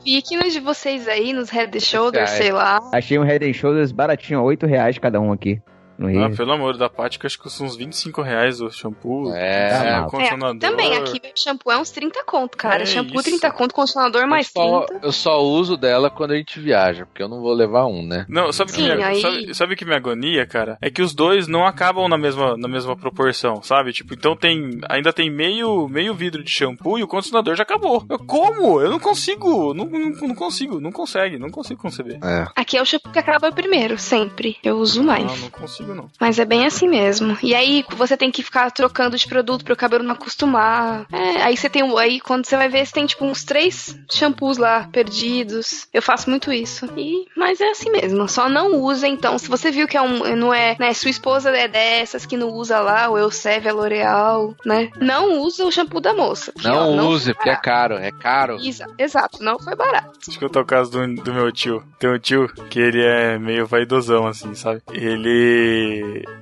[0.02, 2.80] Fiquem nos de vocês aí, nos head and shoulders, sei lá.
[2.92, 5.62] Achei um Head and Shoulders baratinho, ó, 8 reais cada um aqui.
[5.98, 6.24] No Rio.
[6.24, 9.32] Ah, pelo amor da que acho que custa uns 25 reais o shampoo.
[9.34, 9.70] É.
[9.98, 10.10] O mal.
[10.10, 10.56] condicionador.
[10.56, 12.82] É, também, aqui meu shampoo é uns 30 conto, cara.
[12.82, 13.24] É shampoo isso.
[13.30, 15.06] 30 conto, condicionador mais eu, só, 30.
[15.06, 18.24] eu só uso dela quando a gente viaja, porque eu não vou levar um, né?
[18.28, 20.78] Não, sabe o que, aí- sabe, sabe o que me agonia, cara?
[20.80, 23.92] É que os dois não acabam na mesma, na mesma proporção, sabe?
[23.92, 24.78] Tipo, então tem.
[24.88, 28.04] Ainda tem meio, meio vidro de shampoo e o condicionador já acabou.
[28.08, 28.80] Eu, como?
[28.80, 29.74] Eu não consigo.
[29.74, 30.80] Não, não, não consigo.
[30.80, 31.38] Não consegue.
[31.38, 32.18] Não consigo conceber.
[32.22, 32.46] É.
[32.54, 34.56] Aqui é o shampoo que acaba primeiro, sempre.
[34.62, 35.24] Eu uso mais.
[35.24, 36.10] Não, não consigo, não.
[36.20, 37.36] Mas é bem assim mesmo.
[37.42, 41.06] E aí você tem que ficar trocando de produto pro cabelo não acostumar.
[41.12, 43.96] É, aí você tem o- aí quando você vai ver, você tem tipo uns três
[44.10, 45.86] shampoos lá perdidos.
[45.92, 46.86] Eu faço muito isso.
[46.96, 48.28] E mas é assim mesmo.
[48.28, 49.38] Só não usa então.
[49.38, 52.48] Se você viu que é um não é, né, sua esposa é dessas que não
[52.50, 54.90] usa lá, o Elseve, a L'Oreal, né?
[55.00, 56.52] Não usa o shampoo da moça.
[56.58, 58.58] ó, Não, use, porque é caro, é caro.
[58.62, 60.18] Exa- Exato, não foi barato.
[60.26, 61.82] Deixa eu contar o caso do, do meu tio.
[61.98, 64.82] Tem um tio que ele é meio vaidosão, assim, sabe?
[64.92, 65.77] Ele.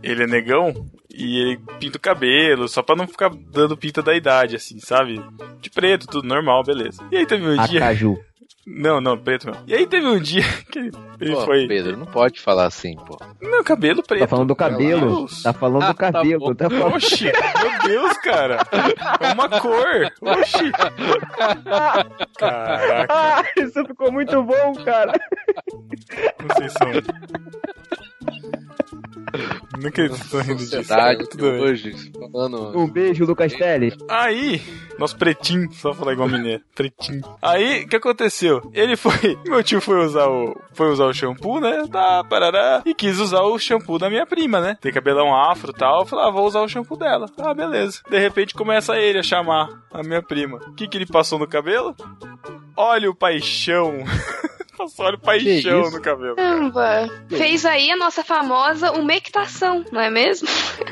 [0.02, 0.72] Ele é negão
[1.10, 5.20] e ele pinta o cabelo, só pra não ficar dando pinta da idade, assim, sabe?
[5.60, 7.02] De preto, tudo normal, beleza.
[7.10, 7.80] E aí teve um dia.
[7.80, 8.18] Acaju.
[8.68, 9.62] Não, não, preto não.
[9.64, 11.68] E aí teve um dia que ele, ele Pô, foi.
[11.68, 13.16] Pedro, não pode falar assim, pô.
[13.40, 14.22] Não, cabelo preto.
[14.22, 15.26] Tá falando do cabelo.
[15.40, 16.40] Tá falando Ah, do tá cabelo.
[16.40, 16.52] bom.
[16.56, 16.96] Tá falando...
[16.96, 18.58] Oxi, meu Deus, cara.
[19.20, 20.12] É uma cor.
[20.20, 20.72] Oxi.
[22.36, 25.12] Caraca, Ah, isso ficou muito bom, cara.
[26.48, 26.90] vocês são.
[29.78, 30.76] Não acredito que vocês estão rindo disso.
[30.76, 31.28] Sociedade cara.
[31.28, 32.78] Tudo hoje, falando.
[32.78, 33.94] Um beijo, Lucas Teles.
[34.08, 34.62] Aí,
[34.98, 37.22] nosso pretinho, só falar igual mineiro, pretinho.
[37.42, 38.62] Aí, o que aconteceu?
[38.72, 41.84] Ele foi, meu tio foi usar o, foi usar o shampoo, né?
[41.90, 44.76] Tá, parará, e quis usar o shampoo da minha prima, né?
[44.80, 46.00] Tem cabelão afro e tal.
[46.00, 47.26] Eu falei, ah, vou usar o shampoo dela.
[47.38, 48.00] Ah, beleza.
[48.08, 50.58] De repente começa ele a chamar a minha prima.
[50.58, 51.94] O que que ele passou no cabelo?
[52.76, 54.04] Óleo paixão.
[54.76, 56.36] Passou óleo paixão no cabelo.
[56.36, 57.08] Caramba.
[57.28, 60.48] Fez aí a nossa famosa umectação, não é mesmo?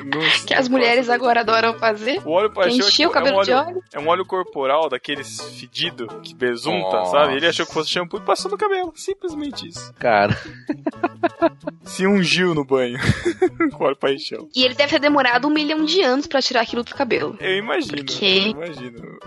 [0.07, 2.21] Nossa, Que as mulheres agora adoram fazer.
[2.25, 3.83] O óleo paixão é, Enchia o tipo, é um cabelo de óleo, óleo.
[3.93, 7.11] é um óleo corporal daqueles fedido que besunta, Nossa.
[7.13, 7.37] sabe?
[7.37, 8.93] Ele achou que fosse shampoo e passou no cabelo.
[8.97, 9.93] Simplesmente isso.
[9.99, 10.37] Cara,
[11.85, 12.99] Se ungiu no banho
[13.77, 14.49] com óleo paixão.
[14.55, 17.37] E ele deve ter demorado um milhão de anos pra tirar aquilo do cabelo.
[17.41, 17.97] Eu imagino.
[18.05, 19.19] Porque- Eu imagino.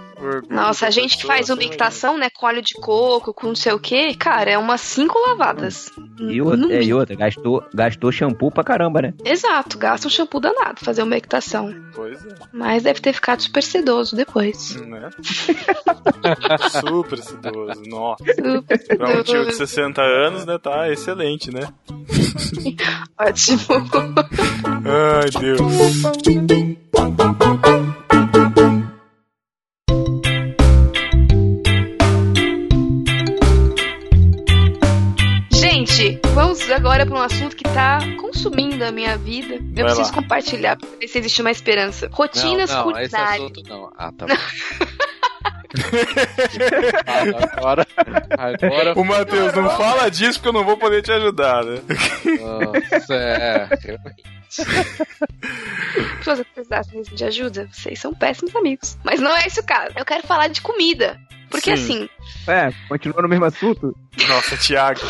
[0.49, 3.80] Nossa, a gente que faz umectação, né, com óleo de coco, com não sei o
[3.80, 5.91] que, cara, é umas cinco lavadas.
[6.20, 9.13] E outra, é, e outra, gastou, gastou shampoo pra caramba, né?
[9.24, 11.74] Exato, gasta um shampoo danado fazer umectação.
[11.93, 12.30] Pois é.
[12.51, 14.76] Mas deve ter ficado super sedoso depois.
[14.82, 15.09] Né?
[16.88, 17.82] Super sedoso.
[17.88, 18.24] Nossa.
[18.24, 19.57] Super Pra um tio de sedoso.
[19.57, 20.57] 60 anos, né?
[20.57, 21.68] Tá excelente, né?
[23.20, 23.59] Ótimo.
[24.86, 25.61] Ai, Deus.
[36.78, 39.55] Agora para um assunto que tá consumindo a minha vida.
[39.55, 40.13] Eu Vai preciso lá.
[40.21, 42.07] compartilhar pra ver se existe uma esperança.
[42.07, 43.41] não, Rotinas não, esse culinárias.
[43.51, 43.91] assunto não.
[43.97, 44.34] Ah, tá bom.
[47.57, 47.86] Agora,
[48.38, 51.80] agora, O Matheus, não fala disso porque eu não vou poder te ajudar, né?
[52.39, 53.67] nossa, é.
[56.17, 58.97] Pessoas que precisassem de ajuda, vocês são péssimos amigos.
[59.03, 59.91] Mas não é esse o caso.
[59.97, 61.19] Eu quero falar de comida.
[61.49, 61.84] Porque Sim.
[61.84, 62.09] assim,
[62.51, 63.93] É, continua no mesmo assunto.
[64.28, 65.01] Nossa, Thiago.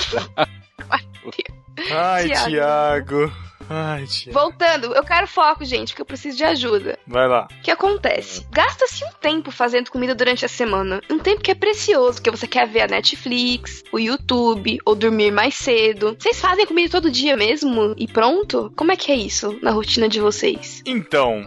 [1.91, 2.27] Ai.
[2.29, 3.31] Thiago.
[3.69, 4.39] Ai, Thiago.
[4.39, 6.97] voltando, eu quero foco, gente, porque eu preciso de ajuda.
[7.05, 7.47] Vai lá.
[7.51, 8.45] O que acontece?
[8.49, 11.01] Gasta-se um tempo fazendo comida durante a semana.
[11.09, 15.31] Um tempo que é precioso, porque você quer ver a Netflix, o YouTube, ou dormir
[15.31, 16.15] mais cedo.
[16.17, 17.93] Vocês fazem comida todo dia mesmo?
[17.97, 18.71] E pronto?
[18.75, 20.81] Como é que é isso na rotina de vocês?
[20.85, 21.43] Então,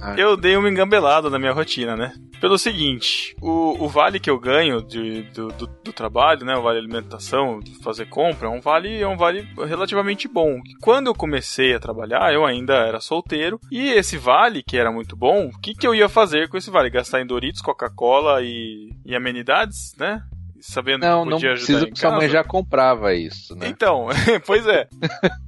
[0.00, 2.12] Ah, eu dei uma engambelada na minha rotina, né?
[2.40, 6.54] Pelo seguinte, o, o vale que eu ganho de- do, do, do trabalho, né?
[6.56, 10.60] O vale alimentação, fazer compra, é um vale, é um vale relativamente bom.
[10.82, 13.58] Quando eu comecei a trabalhar, eu ainda era solteiro.
[13.70, 16.70] E esse vale, que era muito bom, o que, que eu ia fazer com esse
[16.70, 16.90] vale?
[16.90, 20.22] Gastar em Doritos, Coca-Cola e, e amenidades, né?
[20.68, 23.68] Sabendo não, que não podia ajudar precisa, em porque sua mãe já comprava isso, né?
[23.68, 24.08] Então,
[24.44, 24.88] pois é.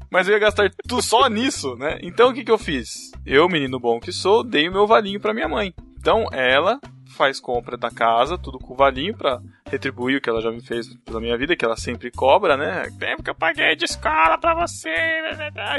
[0.09, 1.99] Mas eu ia gastar tudo só nisso, né?
[2.03, 3.11] Então o que, que eu fiz?
[3.27, 5.75] Eu, menino bom que sou, dei o meu valinho pra minha mãe.
[5.99, 6.81] Então ela
[7.17, 10.61] faz compra da casa, tudo com o valinho pra retribuir o que ela já me
[10.61, 12.89] fez pela minha vida, que ela sempre cobra, né?
[12.97, 14.95] Tempo que eu paguei de escola pra você.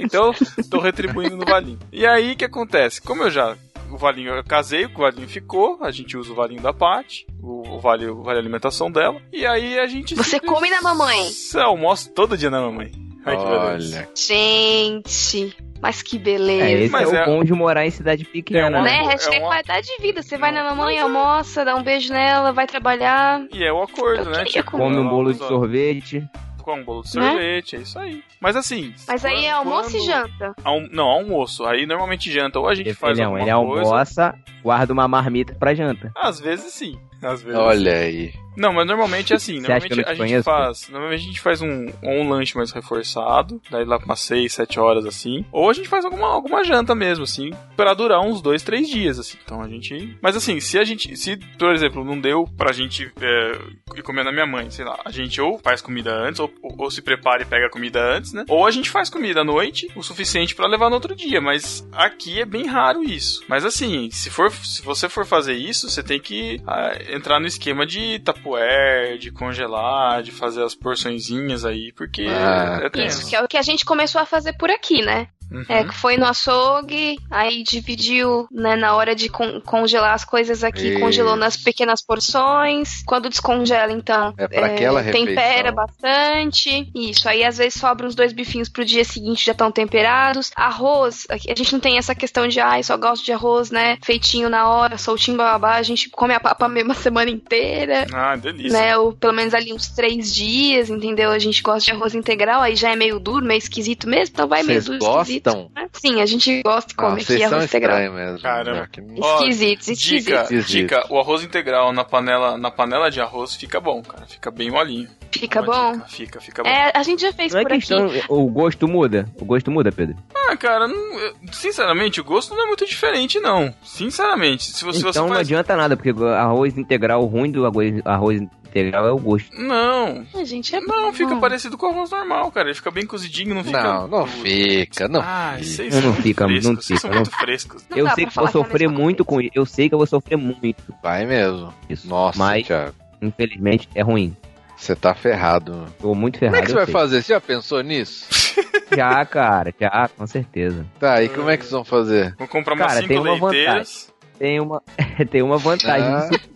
[0.03, 0.33] Então,
[0.69, 1.79] tô retribuindo no valinho.
[1.93, 3.01] E aí o que acontece?
[3.01, 3.55] Como eu já
[3.89, 7.58] o valinho eu casei, o valinho ficou, a gente usa o valinho da Paty, o,
[7.79, 11.29] o vale, o vale alimentação dela, e aí a gente Você sempre come na mamãe?
[11.63, 12.91] Almoço todo dia na mamãe.
[13.25, 13.97] Ai, que beleza.
[13.99, 16.69] Olha, Gente, mas que É, beleza.
[16.83, 18.91] esse Mas é, é- o bom de morar em cidade pequena, É uma- né?
[18.91, 19.03] né?
[19.03, 20.21] é Hashtag uma- qualidade de vida.
[20.21, 23.41] Você vai na mamãe, almoça, dá um beijo nela, vai trabalhar.
[23.53, 24.45] E é o acordo, Eu né?
[24.45, 24.83] Tipo, comer.
[24.83, 26.23] Come um bolo de usa- sorvete.
[26.63, 27.31] com um bolo de Né?
[27.31, 28.23] sorvete, é isso aí.
[28.39, 28.93] Mas assim.
[29.07, 30.53] Mas aí é quando- almoço e janta.
[30.63, 31.65] Alm- Não, almoço.
[31.65, 32.59] Aí normalmente janta.
[32.59, 33.89] Ou a gente faz Ele, não, alguma ele coisa.
[33.91, 36.11] almoça, guarda uma marmita pra janta.
[36.15, 36.99] Às vezes sim.
[37.21, 38.33] Às vezes Olha aí.
[38.59, 39.59] Não, mas normalmente é assim.
[39.59, 40.89] Normalmente a te gente faz.
[40.89, 45.05] Normalmente a gente faz um, um lanche mais reforçado, daí lá umas 6, 7 horas
[45.05, 45.45] assim.
[45.51, 49.17] Ou a gente faz alguma, alguma janta mesmo, assim, pra durar uns 2, 3 dias,
[49.17, 49.37] assim.
[49.43, 50.17] Então a gente.
[50.21, 51.15] Mas assim, se a gente.
[51.15, 53.59] Se, por exemplo, não deu pra gente é,
[53.95, 56.91] ir comer na minha mãe, sei lá, a gente ou faz comida antes, ou, ou,
[56.91, 58.43] se prepara e pega a comida antes, né?
[58.49, 61.39] Ou a gente faz comida à noite, o suficiente pra levar no outro dia.
[61.39, 63.43] Mas aqui é bem raro isso.
[63.47, 67.47] Mas assim, se, for, se você for fazer isso, você tem que ah, entrar no
[67.47, 68.19] esquema de
[68.49, 73.19] tapuer, de congelar, de fazer as porçõezinhas aí, porque Ah, é tenso.
[73.21, 75.27] Isso, que é o que a gente começou a fazer por aqui, né?
[75.51, 75.65] Uhum.
[75.67, 80.63] É, que foi no açougue, aí dividiu, né, na hora de con- congelar as coisas
[80.63, 80.99] aqui, Isso.
[80.99, 83.01] congelou nas pequenas porções.
[83.05, 85.75] Quando descongela, então, É pra aquela tempera refeição.
[85.75, 86.91] bastante.
[86.95, 90.51] Isso, aí às vezes sobra uns dois bifinhos pro dia seguinte, já estão temperados.
[90.55, 94.49] Arroz, a gente não tem essa questão de, ai, só gosto de arroz, né, feitinho
[94.49, 95.75] na hora, soltinho, bababá.
[95.75, 98.05] A gente come a papa mesmo a semana inteira.
[98.13, 98.71] Ah, delícia.
[98.79, 101.31] Né, ou pelo menos ali uns três dias, entendeu?
[101.31, 104.47] A gente gosta de arroz integral, aí já é meio duro, meio esquisito mesmo, então
[104.47, 105.21] vai meio Vocês duro, gostam?
[105.21, 105.38] esquisito.
[105.75, 105.87] Né?
[105.93, 108.13] Sim, a gente gosta de Não, comer aqui arroz integral.
[108.13, 108.41] mesmo.
[108.41, 108.89] Caramba.
[108.97, 109.15] né?
[109.17, 114.25] Esquisitos, Dica, dica, o arroz integral na panela, na panela de arroz fica bom, cara.
[114.27, 115.07] Fica bem molinho.
[115.31, 115.91] Fica bom.
[115.93, 116.69] dica, Fica, fica bom.
[116.69, 117.79] É, a gente já fez Não é por aqui.
[117.79, 118.09] questão.
[118.29, 119.29] O gosto muda.
[119.39, 120.15] O gosto muda, Pedro.
[120.35, 123.73] Ah, cara, não- eu- sinceramente, o gosto não é muito diferente, não.
[123.83, 125.47] Sinceramente, se você, se você então não faz...
[125.47, 129.49] adianta nada, porque arroz integral, o ruim do arroz, arroz integral é o gosto.
[129.59, 132.67] Não, A gente é não, fica parecido com o arroz normal, cara.
[132.69, 133.83] Ele fica bem cozidinho, não fica...
[133.83, 135.65] Não, não fica, não Ah, fica.
[135.65, 137.85] vocês Não fica, não frescos, vocês são fica, muito frescos.
[137.89, 139.51] Não eu sei que vou é sofrer muito com isso.
[139.55, 140.83] Eu sei que eu vou sofrer muito.
[141.03, 141.73] Vai mesmo.
[141.89, 142.07] Isso.
[142.07, 144.35] Nossa, Mas, Thiago, infelizmente, é ruim.
[144.77, 145.85] você tá ferrado.
[145.99, 146.57] Tô muito Como ferrado.
[146.57, 146.93] é que você vai sei.
[146.93, 147.21] fazer?
[147.23, 148.27] Você já pensou nisso?
[148.95, 150.83] Já, cara, já, com certeza.
[150.99, 152.33] Tá, e como é que vocês vão fazer?
[152.39, 154.81] Vou comprar umas Cara, tem cinco uma leiteiras, Tem uma,
[155.29, 156.27] tem uma vantagem Ah.
[156.29, 156.49] disso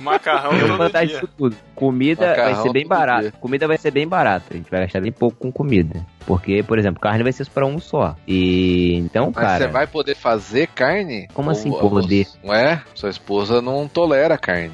[0.00, 1.16] macarrão Tem uma todo vantagem dia.
[1.20, 1.56] disso tudo.
[1.74, 3.22] Comida Macarrão vai ser bem barata.
[3.22, 3.32] dia.
[3.32, 4.46] Comida vai ser bem barata.
[4.50, 6.06] A gente vai gastar bem pouco com comida.
[6.26, 8.14] Porque, por exemplo, carne vai ser só pra um só.
[8.26, 9.58] E então, Mas cara.
[9.58, 11.26] você vai poder fazer carne?
[11.34, 12.26] Como assim Ou- poder?
[12.44, 12.82] Não é?
[12.94, 14.72] Sua esposa não tolera carne.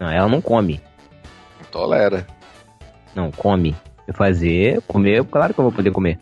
[0.00, 0.80] Não, ela não come.
[1.60, 2.26] Não tolera.
[3.14, 3.74] Não, come.
[4.06, 6.18] Eu fazer, comer, claro que eu vou poder comer.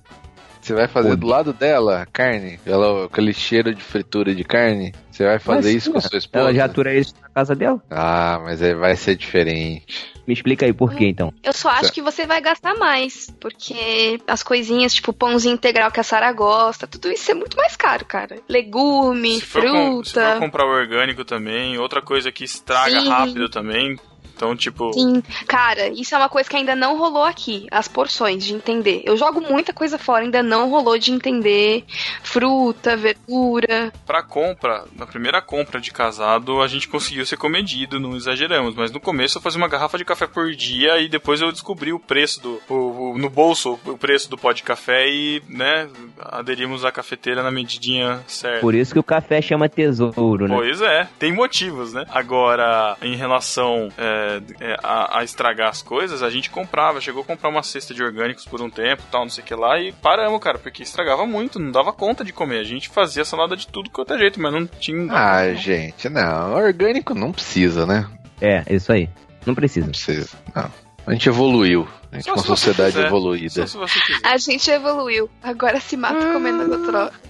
[0.65, 2.59] Você vai fazer do lado dela carne?
[2.65, 4.95] Ela, aquele cheiro de fritura de carne?
[5.11, 6.43] Você vai fazer Mas, isso com a sua esposa?
[6.43, 7.83] Ela já atura isso na casa dela.
[7.91, 10.15] Ah, mas aí vai ser diferente.
[10.27, 11.35] Me explica aí por quê, então.
[11.43, 11.93] Eu só acho Certo.
[11.97, 16.87] que você vai gastar mais, porque as coisinhas, tipo pãozinho integral que a Sara gosta,
[16.87, 18.39] tudo isso é muito mais caro, cara.
[18.49, 20.37] Legume, Se for, com- se for fruta.
[20.41, 23.09] comprar orgânico também, outra coisa que estraga Sim.
[23.11, 23.99] rápido também.
[24.37, 28.45] Então, tipo, Sim, cara, isso é uma coisa que ainda não rolou aqui, as porções
[28.45, 29.03] de entender.
[29.05, 31.85] Eu jogo muita coisa fora, ainda não rolou de entender
[32.23, 33.93] fruta, verdura.
[34.07, 38.75] pra compra, na primeira compra de casado, a gente conseguiu ser comedido, não exageramos.
[38.75, 41.93] Mas no começo eu fazia uma garrafa de café por dia e depois eu descobri
[41.93, 42.61] o preço do.
[42.69, 47.43] o- o- no bolso, o preço do pó de café e, né, aderimos à cafeteira
[47.43, 48.61] na medidinha certa.
[48.61, 50.55] Por isso que o café chama tesouro, né?
[50.57, 52.05] Pois é, tem motivos, né?
[52.11, 57.25] Agora, em relação é, é, a, a estragar as coisas, a gente comprava, chegou a
[57.25, 59.93] comprar uma cesta de orgânicos por um tempo, tal, não sei o que lá, e
[59.93, 62.59] paramos, cara, porque estragava muito, não dava conta de comer.
[62.61, 65.13] A gente fazia salada de tudo quanto é jeito, mas não tinha.
[65.13, 66.55] Ah, gente, não.
[66.55, 68.09] Orgânico não precisa, né?
[68.41, 69.09] É, isso aí.
[69.47, 69.87] Não precisa.
[69.87, 70.29] Não precisa.
[70.55, 70.71] Não.
[71.07, 71.87] A gente evoluiu.
[72.11, 73.07] A gente Só é uma sociedade quiser.
[73.09, 73.67] evoluída.
[73.67, 74.27] Só se você quiser.
[74.27, 75.29] A gente evoluiu.
[75.43, 77.29] Agora se mata comendo agrotóxico.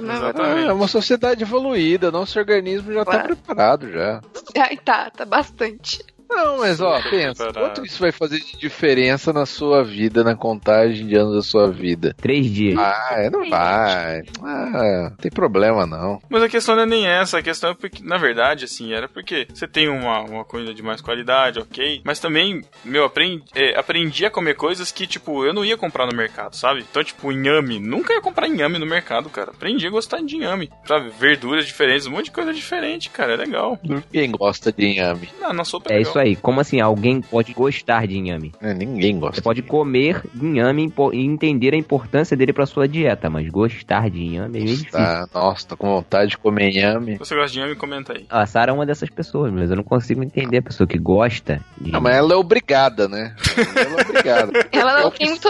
[0.00, 0.14] né?
[0.14, 0.58] Exatamente.
[0.64, 2.12] Ah, é uma sociedade evoluída.
[2.12, 3.36] Nosso organismo já tá Claro.
[3.36, 4.20] preparado já.
[4.56, 6.04] Ai, tá, tá bastante.
[6.28, 11.06] Não, mas ó, pensa, quanto isso vai fazer de diferença na sua vida, na contagem
[11.06, 12.14] de anos da sua vida?
[12.20, 12.78] Três dias.
[12.78, 14.22] Ah, é, não vai.
[14.42, 16.20] Ah, não tem problema não.
[16.28, 19.08] Mas a questão não é nem essa, a questão é porque, na verdade, assim, era
[19.08, 23.78] porque você tem uma, uma comida de mais qualidade, ok, mas também, meu, aprendi, é,
[23.78, 26.84] aprendi a comer coisas que, tipo, eu não ia comprar no mercado, sabe?
[26.90, 29.50] Então, tipo, inhame, nunca ia comprar inhame no mercado, cara.
[29.50, 31.10] Aprendi a gostar de inhame, sabe?
[31.18, 33.78] Verduras diferentes, um monte de coisa diferente, cara, é legal.
[33.82, 35.28] Ninguém gosta de inhame.
[35.40, 36.23] Não, não sou É isso aí.
[36.36, 38.52] Como assim alguém pode gostar de inhame?
[38.60, 39.36] É, ninguém gosta.
[39.36, 44.10] Você pode de comer inhame e entender a importância dele pra sua dieta, mas gostar
[44.10, 44.90] de inhame é meio difícil.
[44.92, 47.12] Tá, nossa, tô com vontade de comer inhame.
[47.12, 48.26] Se você gosta de inhame, comenta aí.
[48.28, 51.60] A Sara é uma dessas pessoas, mas eu não consigo entender a pessoa que gosta
[51.80, 53.34] de Não, mas ela é obrigada, né?
[53.76, 54.52] Ela é obrigada.
[54.72, 55.48] Ela É não o que tem muito.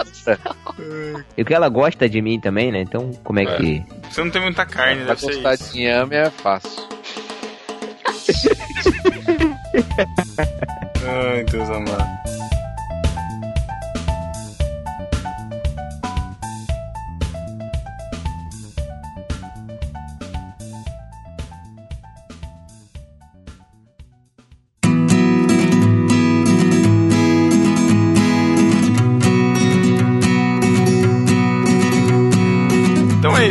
[1.37, 2.81] E que ela gosta de mim também, né?
[2.81, 3.57] Então, como é, É.
[3.57, 3.83] que.
[4.11, 5.73] Você não tem muita carne, Pra deve ser gostar isso.
[5.73, 6.83] de inhame é fácil.
[11.07, 12.54] Ai, Deus amado.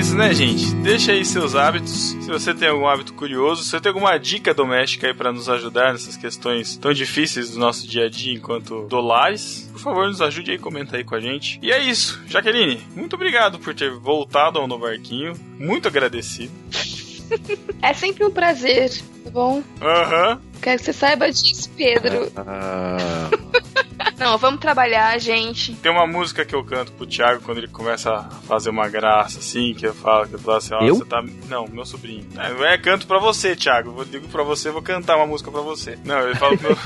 [0.03, 0.75] Isso, né, gente?
[0.75, 2.09] Deixa aí seus hábitos.
[2.09, 5.47] Se você tem algum hábito curioso, se você tem alguma dica doméstica aí pra nos
[5.47, 10.21] ajudar nessas questões tão difíceis do nosso dia a dia enquanto dolares, por favor, nos
[10.21, 11.57] ajude aí, comenta aí com a gente.
[11.61, 12.21] E é isso.
[12.27, 15.35] Jaqueline, muito obrigado por ter voltado ao No Barquinho.
[15.57, 16.51] Muito agradecido.
[17.81, 18.91] É sempre um prazer,
[19.23, 19.63] tá bom?
[19.81, 20.39] Aham.
[20.63, 22.31] Quero que você saiba disso, Pedro.
[22.37, 23.29] Ah,
[24.17, 25.73] Não, vamos trabalhar, gente.
[25.75, 29.39] Tem uma música que eu canto pro Thiago quando ele começa a fazer uma graça,
[29.39, 30.95] assim, que eu falo, que eu falo assim, ó, Eu?
[30.95, 31.21] você tá.
[31.49, 32.25] Não, meu sobrinho.
[32.37, 33.93] É, é, canto pra você, Thiago.
[33.97, 35.97] Eu digo pra você, vou cantar uma música pra você.
[36.05, 36.77] Não, eu falo pro meu,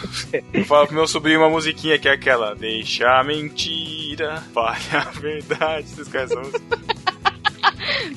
[0.53, 2.55] eu falo pro meu sobrinho uma musiquinha que é aquela.
[2.55, 5.87] Deixa a mentira, fale a verdade.
[5.89, 6.79] Vocês conhecem essa música?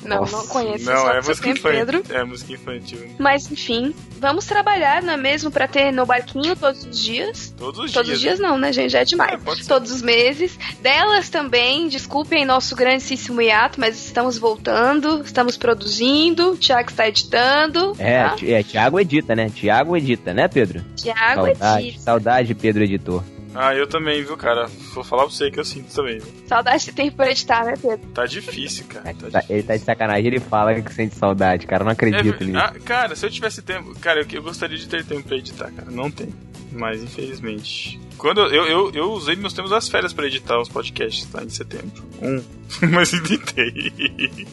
[0.03, 0.85] Não, Nossa, não conheço.
[0.85, 1.79] Não, é música infantil.
[1.85, 2.03] Pedro.
[2.09, 3.15] É música infantil.
[3.19, 5.51] Mas enfim, vamos trabalhar, não é mesmo?
[5.51, 7.53] Pra ter no barquinho todos os dias.
[7.57, 8.17] Todos os Todos dias.
[8.17, 8.91] os dias não, né, gente?
[8.91, 9.33] Já é demais.
[9.33, 9.63] É.
[9.67, 10.57] Todos os meses.
[10.81, 17.95] Delas também, desculpem nosso grandíssimo hiato, mas estamos voltando, estamos produzindo, o Thiago está editando.
[17.99, 18.35] É, tá?
[18.43, 19.49] É, Thiago edita, né?
[19.49, 20.83] Thiago edita, né, Pedro?
[20.95, 22.01] Thiago saudade, edita.
[22.03, 23.23] saudade, Pedro editor.
[23.53, 24.67] Ah, eu também, viu, cara?
[24.93, 26.19] Vou falar pra você que eu sinto também.
[26.19, 26.27] viu?
[26.47, 28.07] Saudade de tempo pra editar, né, Pedro?
[28.13, 29.03] Tá difícil, cara.
[29.05, 29.55] Tá Tá- difícil.
[29.55, 31.81] ele tá de sacanagem, ele fala que sente saudade, cara.
[31.81, 32.57] Eu não É acredito ver- nisso.
[32.59, 33.93] ah, cara, se eu tivesse tempo.
[33.99, 35.91] Cara, eu, eu gostaria de ter tempo pra editar, cara.
[35.91, 36.29] Não tem.
[36.71, 37.99] Mas infelizmente.
[38.17, 41.43] Quando eu, eu, eu, eu usei meus tempos das férias pra editar os podcasts, tá?
[41.43, 42.03] Em setembro.
[42.21, 42.41] Um.
[42.89, 43.91] Mas editei.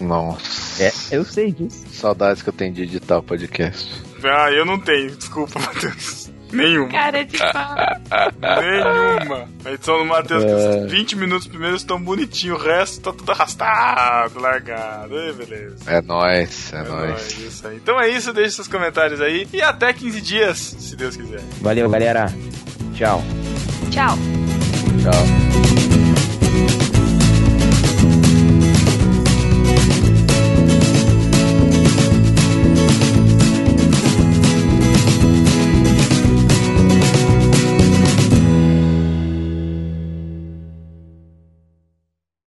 [0.01, 0.82] nossa.
[0.82, 1.84] É, eu sei disso.
[1.92, 4.03] Saudades que eu tenho de editar o podcast.
[4.24, 5.14] ah, eu não tenho.
[5.14, 6.28] Desculpa, Matheus.
[6.53, 6.88] Nenhuma.
[6.88, 7.74] Cara de pau.
[8.61, 9.49] Nenhuma.
[9.64, 10.55] A edição do Matheus, que É.
[10.84, 15.18] os 20 minutos primeiros estão bonitinhos, o resto tá tudo arrastado, largado.
[15.18, 15.76] Ei, beleza.
[15.86, 17.11] É nóis, é, É nóis.
[17.11, 17.76] nóis, isso aí.
[17.76, 19.46] Então é isso, deixe seus comentários aí.
[19.53, 21.40] E até 15 dias, se Deus quiser.
[21.61, 22.26] Valeu, galera.
[22.94, 23.22] Tchau.
[23.90, 24.16] Tchau.
[25.03, 25.47] Tchau.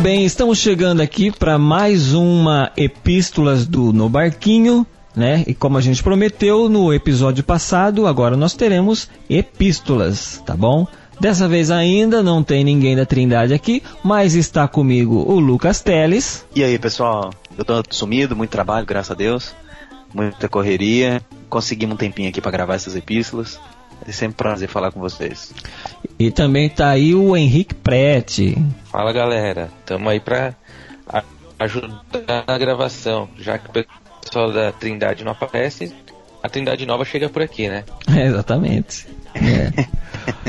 [0.00, 5.44] Bem, estamos chegando aqui para mais uma Epístolas do No Barquinho, né?
[5.46, 10.86] E como a gente prometeu no episódio passado, agora nós teremos epístolas, tá bom?
[11.20, 16.46] Dessa vez ainda não tem ninguém da Trindade aqui, mas está comigo o Lucas Teles.
[16.56, 17.30] E aí, pessoal?
[17.58, 19.54] Eu tô sumido, muito trabalho, graças a Deus.
[20.14, 21.20] Muita correria.
[21.50, 23.60] Conseguimos um tempinho aqui pra gravar essas epístolas.
[24.06, 25.52] É sempre um prazer falar com vocês.
[26.18, 28.56] E também está aí o Henrique Prete.
[28.84, 30.54] Fala galera, tamo aí pra
[31.58, 33.84] ajudar na gravação, já que o
[34.22, 35.94] pessoal da Trindade não aparece,
[36.42, 37.84] a Trindade Nova chega por aqui, né?
[38.08, 39.06] É, exatamente.
[39.34, 39.86] É.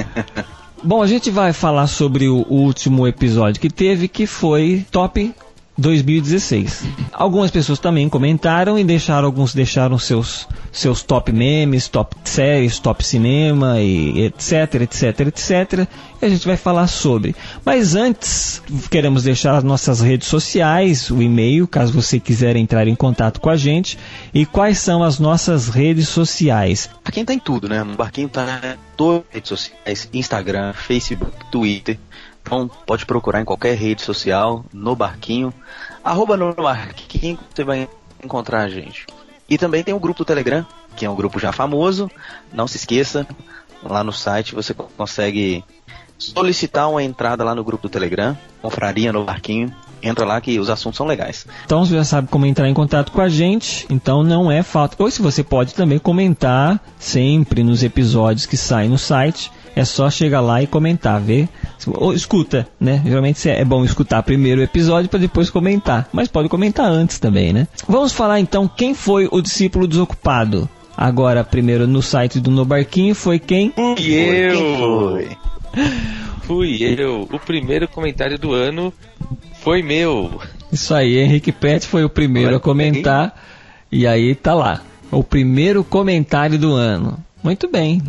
[0.84, 5.34] Bom, a gente vai falar sobre o último episódio que teve, que foi Top
[5.82, 6.86] 2016.
[7.12, 13.04] Algumas pessoas também comentaram e deixaram, alguns deixaram seus, seus top memes, top séries, top
[13.04, 15.88] cinema e etc, etc, etc.
[16.22, 17.36] E a gente vai falar sobre.
[17.66, 22.96] Mas antes, queremos deixar as nossas redes sociais, o e-mail, caso você quiser entrar em
[22.96, 23.98] contato com a gente.
[24.34, 26.90] E quais são as nossas redes sociais?
[27.04, 27.84] Barquinho tá em tudo, né?
[27.84, 31.98] No Barquinho tá em todas as redes sociais, Instagram, Facebook, Twitter.
[32.42, 35.54] Então pode procurar em qualquer rede social, no Barquinho.
[36.04, 37.88] Arroba no Barquinho, você vai
[38.24, 39.06] encontrar a gente.
[39.50, 40.66] E também tem o grupo do Telegram,
[40.96, 42.10] que é um grupo já famoso.
[42.54, 43.28] Não se esqueça,
[43.84, 45.64] lá no site você consegue
[46.18, 49.74] solicitar uma entrada lá no grupo do Telegram, Confraria no Barquinho.
[50.04, 51.46] Entra lá que os assuntos são legais.
[51.64, 54.96] Então você já sabe como entrar em contato com a gente, então não é falta.
[54.98, 60.10] Ou se você pode também comentar sempre nos episódios que saem no site, é só
[60.10, 61.48] chegar lá e comentar, ver.
[61.88, 63.02] Ou escuta, né?
[63.06, 67.54] Geralmente é bom escutar primeiro o episódio para depois comentar, mas pode comentar antes também,
[67.54, 67.68] né?
[67.88, 70.70] Vamos falar então quem foi o discípulo desocupado.
[70.96, 73.72] Agora, primeiro no site do No Barquinho foi quem?
[73.72, 75.28] Fui eu!
[76.42, 77.28] Fui eu!
[77.32, 78.94] O primeiro comentário do ano
[79.62, 80.40] foi meu.
[80.72, 83.36] Isso aí, Henrique Pet foi o primeiro a comentar.
[83.92, 84.82] E aí tá lá.
[85.12, 87.18] O primeiro comentário do ano.
[87.44, 88.02] Muito bem.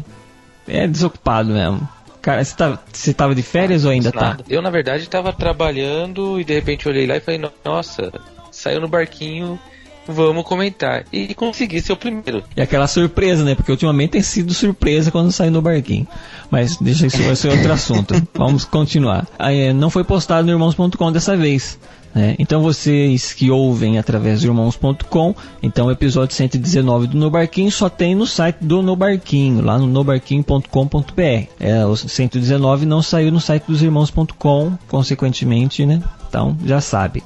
[0.67, 1.89] É desocupado mesmo.
[2.21, 4.21] Cara, você, tá, você tava de férias ou ainda tá?
[4.21, 4.45] Nada.
[4.49, 8.13] Eu, na verdade, tava trabalhando e de repente olhei lá e falei, nossa,
[8.53, 9.59] saiu no barquinho,
[10.07, 11.05] vamos comentar.
[11.13, 12.45] E consegui ser o primeiro.
[12.57, 13.57] E aquela surpresa, né?
[13.57, 16.07] Porque ultimamente tem sido surpresa quando sai no barquinho.
[16.49, 18.15] Mas deixa isso vai ser outro assunto.
[18.35, 19.27] Vamos continuar.
[19.39, 21.79] Aí, é, não foi postado no irmãos.com dessa vez.
[22.15, 22.35] Né?
[22.39, 27.89] Então vocês que ouvem através do irmãos.com, então o episódio 119 do No Barquinho só
[27.89, 31.47] tem no site do No Barquinho, lá no nobarquinho.com.br.
[31.59, 36.03] É, o 119 não saiu no site dos irmãos.com, consequentemente, né?
[36.29, 37.23] Então já sabe.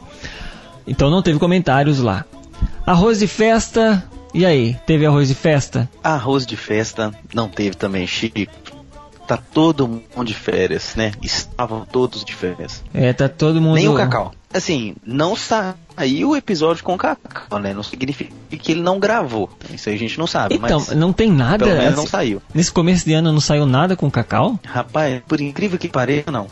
[0.86, 2.24] Então não teve comentários lá.
[2.86, 4.04] Arroz de festa.
[4.32, 5.88] E aí, teve arroz de festa?
[6.04, 8.52] Arroz de festa não teve também, Chico.
[9.26, 11.10] Tá todo mundo de férias, né?
[11.22, 12.82] Estavam todos de férias.
[12.94, 13.74] É, tá todo mundo.
[13.74, 14.32] Nem o Cacau.
[14.54, 17.74] Assim, não saiu o episódio com o Cacau, né?
[17.74, 19.50] Não significa que ele não gravou.
[19.74, 21.64] Isso aí a gente não sabe, Então, mas não tem nada.
[21.64, 22.40] pelo menos não saiu.
[22.54, 24.58] Nesse começo de ano não saiu nada com o Cacau?
[24.64, 26.46] Rapaz, por incrível que pareça, não.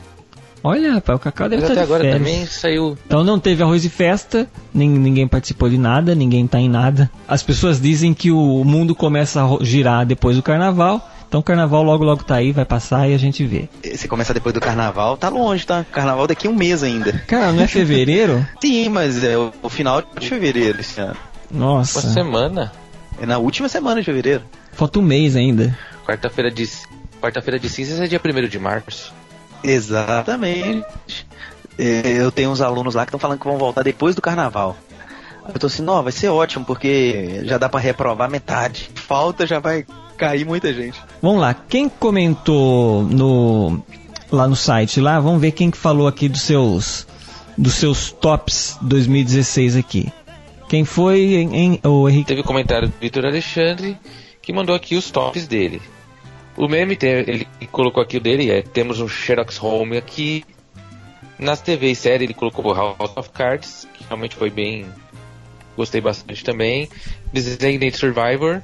[0.66, 2.18] Olha, rapaz, o Cacau deve Mas estar até de agora férias.
[2.22, 2.98] também saiu.
[3.06, 7.10] Então não teve arroz de festa, nin- ninguém participou de nada, ninguém tá em nada.
[7.28, 11.10] As pessoas dizem que o mundo começa a girar depois do carnaval.
[11.34, 13.68] Então o carnaval logo logo tá aí, vai passar e a gente vê.
[13.96, 15.84] Se começar depois do carnaval, tá longe, tá?
[15.90, 17.12] Carnaval daqui a um mês ainda.
[17.26, 18.46] Cara, não é fevereiro?
[18.62, 21.16] Sim, mas é o, o final de fevereiro esse ano.
[21.50, 22.70] Uma Nossa, semana.
[23.20, 24.44] É na última semana de fevereiro.
[24.74, 25.76] falta um mês ainda.
[26.06, 26.70] Quarta-feira de.
[27.20, 29.12] Quarta-feira de cinzas é dia 1 de março.
[29.64, 30.86] Exatamente.
[31.76, 34.76] É, Eu tenho uns alunos lá que estão falando que vão voltar depois do carnaval.
[35.52, 38.90] Eu tô assim, não, vai ser ótimo, porque já dá pra reprovar metade.
[38.94, 39.84] Falta, já vai
[40.16, 40.98] cair muita gente.
[41.20, 43.82] Vamos lá, quem comentou no
[44.32, 47.06] lá no site lá, vamos ver quem que falou aqui dos seus
[47.56, 50.12] dos seus tops 2016 aqui.
[50.68, 52.26] Quem foi em, em- o Henrique?
[52.26, 53.96] Teve comentário do Vitor Alexandre
[54.42, 55.80] que mandou aqui os tops dele.
[56.56, 60.44] O meme, tem- ele colocou aqui o dele, é temos um Sherlock Holmes aqui.
[61.38, 64.86] Nas TV e série ele colocou House of Cards, que realmente foi bem.
[65.76, 66.88] Gostei bastante também.
[67.32, 68.62] Designated Survivor.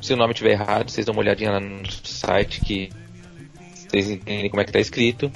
[0.00, 2.90] Se o nome estiver errado, vocês dão uma olhadinha lá no site que
[3.88, 5.30] vocês entendem como é que tá escrito.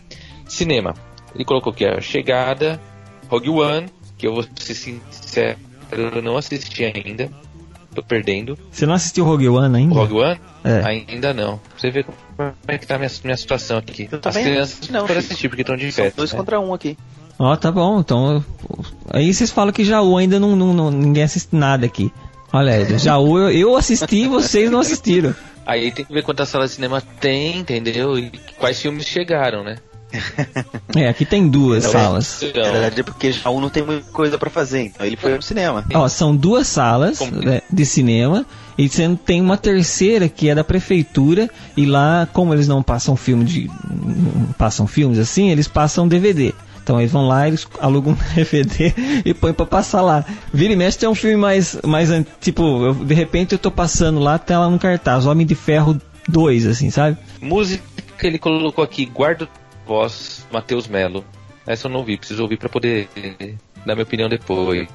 [0.48, 0.94] Cinema.
[1.34, 2.80] Ele colocou aqui a Chegada,
[3.28, 3.86] Rogue One,
[4.16, 5.58] que eu vou ser sincero,
[5.90, 7.28] eu não assisti ainda.
[7.94, 8.58] Tô perdendo.
[8.72, 9.94] Você não assistiu Rogue One O ainda?
[9.94, 10.40] Rogue One?
[10.64, 10.84] É.
[10.84, 11.58] Ainda não.
[11.58, 12.16] Pra você ver como
[12.66, 14.08] é que tá a minha, minha situação aqui.
[14.10, 16.16] Eu As também crianças não, não assistir porque estão de São festa.
[16.16, 16.38] dois né?
[16.38, 16.96] contra um aqui.
[17.38, 18.44] Ó, tá bom, então.
[19.10, 22.12] Aí vocês falam que Jaú ainda não, não, não- ninguém assiste nada aqui.
[22.52, 25.34] Olha Jaú eu, eu assisti e vocês não assistiram.
[25.66, 28.16] Aí tem que ver quantas salas de cinema tem, entendeu?
[28.18, 29.76] E quais filmes chegaram, né?
[30.94, 32.38] É, aqui tem duas Então, salas.
[32.42, 35.34] Na Então, verdade é porque Jaú não tem muita coisa pra fazer, então ele foi
[35.34, 35.84] no cinema.
[35.92, 38.46] Ó, são duas salas né, de cinema
[38.78, 43.16] e você tem uma terceira que é da prefeitura e lá, como eles não passam
[43.16, 46.54] filme de não passam filmes assim, eles passam DVD.
[46.84, 48.92] Então eles vão lá, eles alugam um DVD
[49.24, 50.24] e põem pra passar lá.
[50.52, 52.10] Vira e mexe um filme mais mais
[52.40, 55.98] tipo, eu- de repente eu tô passando lá, tá lá no cartaz, Homem de Ferro
[56.28, 57.16] 2 assim, sabe?
[57.40, 57.82] música
[58.22, 59.48] ele colocou aqui, guarda
[59.86, 61.24] voz, Matheus Melo.
[61.66, 63.08] Essa eu não ouvi, preciso ouvir pra poder
[63.86, 64.86] dar minha opinião depois.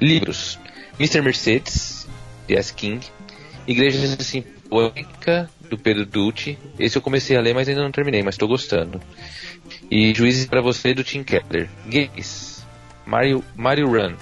[0.00, 0.58] Livros.
[0.98, 1.20] Mr.
[1.20, 2.06] Mercedes,
[2.46, 2.72] de S.
[2.72, 3.04] King.
[3.66, 6.58] Igreja Sinfônica, do Pedro Dutti.
[6.78, 9.00] Esse eu comecei a ler, mas ainda não terminei, mas tô gostando.
[9.90, 11.68] E Juízes pra você, do Tim Keller.
[11.86, 12.64] Games.
[13.06, 14.14] Mario, Mario Run.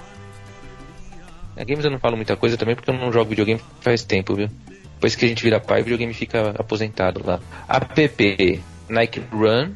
[1.57, 4.35] A games eu não falo muita coisa também porque eu não jogo videogame faz tempo,
[4.35, 4.49] viu?
[4.93, 7.39] Depois que a gente vira pai, o videogame fica aposentado lá.
[7.67, 9.71] App Nike Run,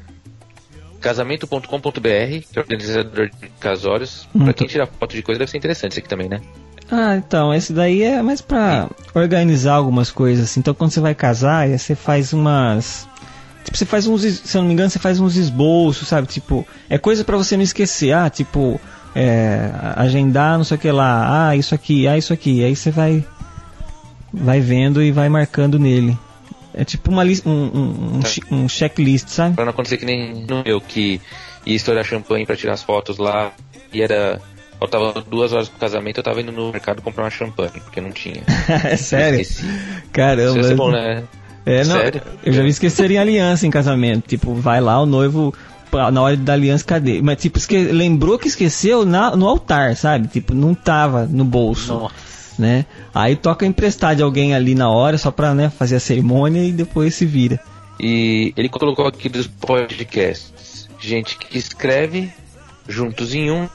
[1.00, 4.28] casamento.com.br, que é o organizador de casórios.
[4.32, 4.56] Pra Muito.
[4.58, 6.40] quem tira foto de coisa deve ser interessante isso aqui também, né?
[6.90, 10.46] Ah, então, esse daí é mais pra organizar algumas coisas.
[10.46, 10.60] assim.
[10.60, 13.08] Então, quando você vai casar, você faz umas.
[13.64, 14.22] Tipo, você faz uns.
[14.22, 16.28] Se eu não me engano, você faz uns esboços, sabe?
[16.28, 18.12] Tipo, é coisa pra você não esquecer.
[18.14, 18.80] Ah, tipo,
[19.16, 21.50] é, agendar não sei o que lá.
[21.50, 22.64] Ah, isso aqui, ah, isso aqui.
[22.64, 23.24] Aí você vai.
[24.34, 26.18] Vai vendo e vai marcando nele.
[26.74, 28.30] É tipo uma lista, um, um, um, Tá.
[28.56, 29.56] um checklist, sabe?
[29.56, 31.20] Pra não acontecer que nem no meu, que
[31.66, 33.52] ia estourar champanhe pra tirar as fotos lá,
[33.94, 34.40] e era.
[34.80, 38.12] Faltava duas horas pro casamento, eu tava indo no mercado comprar uma champanhe, porque não
[38.12, 38.42] tinha.
[38.86, 39.46] é sério?
[40.12, 40.60] Caramba.
[40.60, 41.24] Isso ser bom, né?
[41.66, 42.22] É, não, Sério?
[42.44, 44.28] Eu já vi esquecerem aliança em casamento.
[44.28, 45.54] Tipo, vai lá, o noivo,
[46.12, 47.22] na hora da aliança, cadê?
[47.22, 47.78] Mas, tipo, esque...
[47.78, 50.28] lembrou que esqueceu na, no altar, sabe?
[50.28, 51.94] Tipo, não tava no bolso.
[51.94, 52.16] Nossa.
[52.58, 52.86] né?
[53.14, 56.72] Aí toca emprestar de alguém ali na hora, só pra né, fazer a cerimônia e
[56.72, 57.60] depois se vira.
[58.00, 62.32] E ele colocou aqui dos podcasts gente que escreve
[62.88, 63.68] juntos em um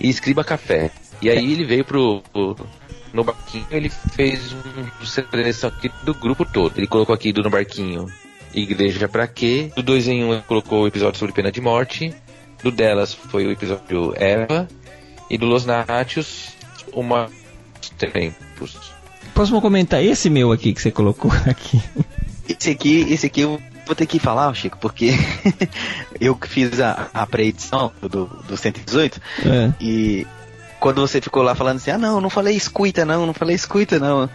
[0.00, 0.90] e escriba café.
[1.22, 2.56] E aí ele veio pro, pro-
[3.12, 6.76] no barquinho, ele fez um seleção aqui do grupo todo.
[6.76, 8.06] Ele colocou aqui do no barquinho
[8.52, 9.70] Igreja pra quê?
[9.76, 12.12] Do 2 em 1 um, ele colocou o episódio sobre pena de morte.
[12.62, 14.68] Do delas foi o episódio Eva.
[15.28, 16.50] E do Los Nachos,
[16.92, 17.30] uma
[17.96, 18.76] tempos.
[19.34, 21.80] Próximo comentário, esse meu aqui que você colocou aqui.
[22.48, 25.12] Esse aqui, esse aqui eu vou ter que falar, Chico, porque
[26.20, 29.72] eu que fiz a, a pré-edição do, do 118 É.
[29.80, 30.26] e
[30.80, 33.98] quando você ficou lá falando assim, ah não, não falei escuta não, não falei escuta
[33.98, 34.28] não.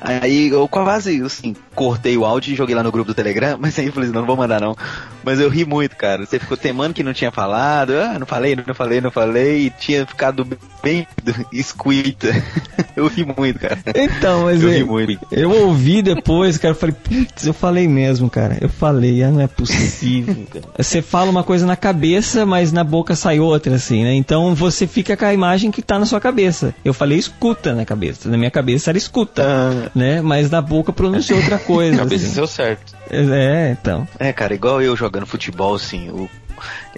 [0.00, 3.78] Aí eu quase, assim, cortei o áudio e joguei lá no grupo do Telegram, mas
[3.78, 4.76] aí eu falei assim, não, não vou mandar não.
[5.24, 6.24] Mas eu ri muito, cara.
[6.24, 9.70] Você ficou temando que não tinha falado, ah, não falei, não falei, não falei, e
[9.70, 10.46] tinha ficado
[10.82, 11.06] bem
[11.52, 12.28] escuita.
[12.96, 13.78] Eu ri muito, cara.
[13.94, 15.26] Então, mas eu é- ri muito.
[15.30, 18.58] Eu ouvi depois, cara, eu falei, putz, eu falei mesmo, cara.
[18.60, 20.64] Eu falei, ah, não é possível, cara.
[20.76, 24.14] Você fala uma coisa na cabeça, mas na boca sai outra, assim, né?
[24.14, 26.74] Então você fica com a imagem que tá na sua cabeça.
[26.84, 28.28] Eu falei escuta na cabeça.
[28.28, 30.20] Na minha cabeça era escuta, né?
[30.20, 31.98] Mas na boca pronunciou outra coisa.
[31.98, 32.34] Cabeça assim.
[32.34, 32.94] deu certo.
[33.10, 34.06] É, então.
[34.18, 36.28] É, cara, igual eu jogando futebol, assim, o-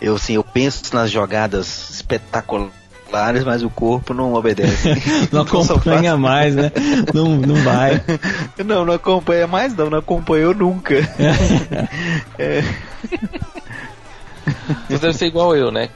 [0.01, 2.73] eu, assim, eu penso nas jogadas espetaculares,
[3.45, 4.89] mas o corpo não obedece.
[5.33, 6.71] Não acompanha mais, né?
[7.13, 8.01] Não, não vai.
[8.65, 10.95] Não, não acompanha mais não, não acompanhou nunca.
[12.39, 12.63] É.
[14.89, 15.89] Você deve ser igual eu, né?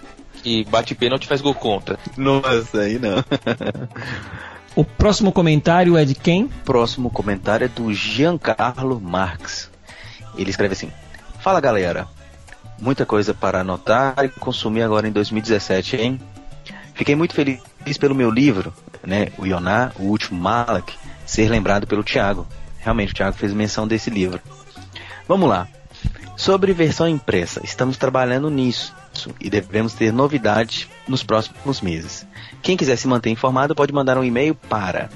[0.42, 1.98] Que bate pênalti e faz gol contra.
[2.16, 3.24] Nossa, aí não.
[4.76, 6.48] O próximo comentário é de quem?
[6.64, 9.70] Próximo comentário é do Giancarlo Marx.
[10.36, 10.90] Ele escreve assim:
[11.38, 12.08] Fala galera,
[12.80, 16.20] muita coisa para anotar e consumir agora em 2017, hein?
[16.94, 17.60] Fiquei muito feliz
[18.00, 18.72] pelo meu livro,
[19.02, 20.94] né, o Ioná, o último Malak,
[21.26, 22.46] ser lembrado pelo Tiago.
[22.78, 24.40] Realmente, o Tiago fez menção desse livro.
[25.28, 25.68] Vamos lá.
[26.36, 28.92] Sobre versão impressa, estamos trabalhando nisso
[29.40, 32.26] e devemos ter novidade nos próximos meses.
[32.60, 35.08] Quem quiser se manter informado pode mandar um e-mail para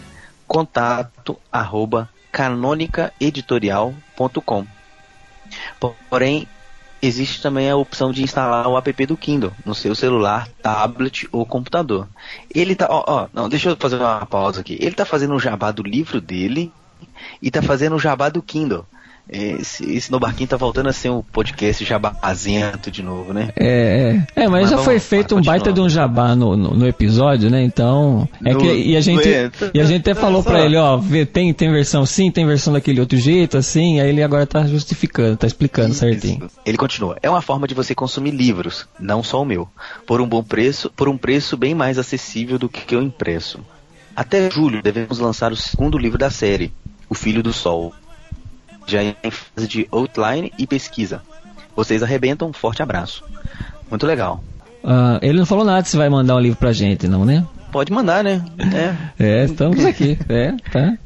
[0.47, 4.66] contato arroba canonicaeditorial.com.
[6.09, 6.47] Porém,
[7.03, 11.45] existe também a opção de instalar o app do Kindle no seu celular, tablet ou
[11.45, 12.07] computador.
[12.55, 14.79] Ele tá, ó, ó, não, deixa eu fazer uma pausa aqui.
[14.81, 16.73] Ele tá fazendo o jabá do livro dele
[17.43, 18.87] e tá fazendo o jabá do Kindle.
[19.31, 23.51] Esse, esse no barquinho tá voltando a ser um podcast jabazento de novo, né?
[23.57, 24.43] É, é.
[24.45, 26.87] É, mas, Mas já vamos foi feito um baita de um jabá no, no, no
[26.89, 27.62] episódio, né?
[27.62, 28.26] Então.
[28.45, 30.97] É No- que, e a gente, é, e a gente até falou pra ele, ó,
[30.97, 34.66] vê, tem, tem versão sim, tem versão daquele outro jeito, assim, aí ele agora tá
[34.66, 36.49] justificando, tá explicando certinho.
[36.64, 37.16] Ele continua.
[37.22, 39.68] É uma forma de você consumir livros, não só o meu,
[40.07, 43.61] por um bom preço, por um preço bem mais acessível do que o impresso.
[44.16, 46.72] Até julho devemos lançar o segundo livro da série,
[47.11, 47.93] O Filho do Sol.
[48.89, 51.22] Já em fase de outline e pesquisa.
[51.76, 53.22] Vocês arrebentam, um forte abraço.
[53.89, 54.43] Muito legal.
[54.82, 57.47] Ah, ele não falou nada se vai mandar um livro pra gente, não, né?
[57.70, 58.43] Pode mandar, né?
[58.59, 58.95] É.
[59.22, 60.18] É, estamos aqui.
[60.28, 60.97] É, tá.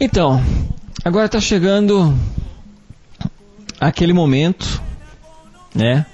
[0.00, 0.40] Então,
[1.04, 2.14] agora tá chegando
[3.80, 4.80] aquele momento,
[5.74, 6.04] né?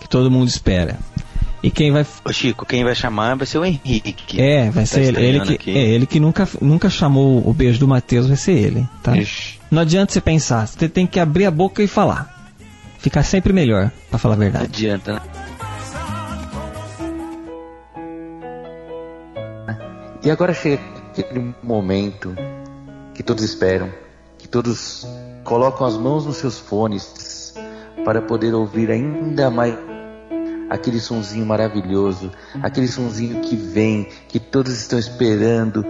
[0.00, 0.98] Que todo mundo espera.
[1.62, 2.04] E quem vai.
[2.24, 4.38] Ô Chico, quem vai chamar vai ser o Henrique.
[4.40, 5.24] É, vai Tá ser ele.
[5.24, 5.70] Ele que, aqui.
[5.76, 9.12] é, ele que nunca, nunca chamou o beijo do Matheus, vai ser ele, tá?
[9.74, 12.52] Não adianta você pensar, você tem que abrir a boca e falar.
[13.00, 14.66] Ficar sempre melhor, pra falar a Não verdade.
[14.66, 15.20] adianta, né?
[20.22, 22.36] E agora chega aquele momento
[23.14, 23.90] que todos esperam,
[24.38, 25.04] que todos
[25.42, 27.52] colocam as mãos nos seus fones
[28.04, 29.76] para poder ouvir ainda mais
[30.70, 32.30] aquele sonzinho maravilhoso,
[32.62, 35.84] aquele sonzinho que vem, que todos estão esperando,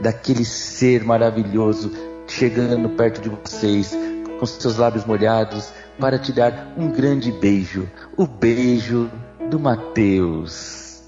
[0.00, 3.96] daquele ser maravilhoso chegando perto de vocês,
[4.38, 9.10] com seus lábios molhados, para te dar um grande beijo, o beijo
[9.50, 11.02] do Mateus.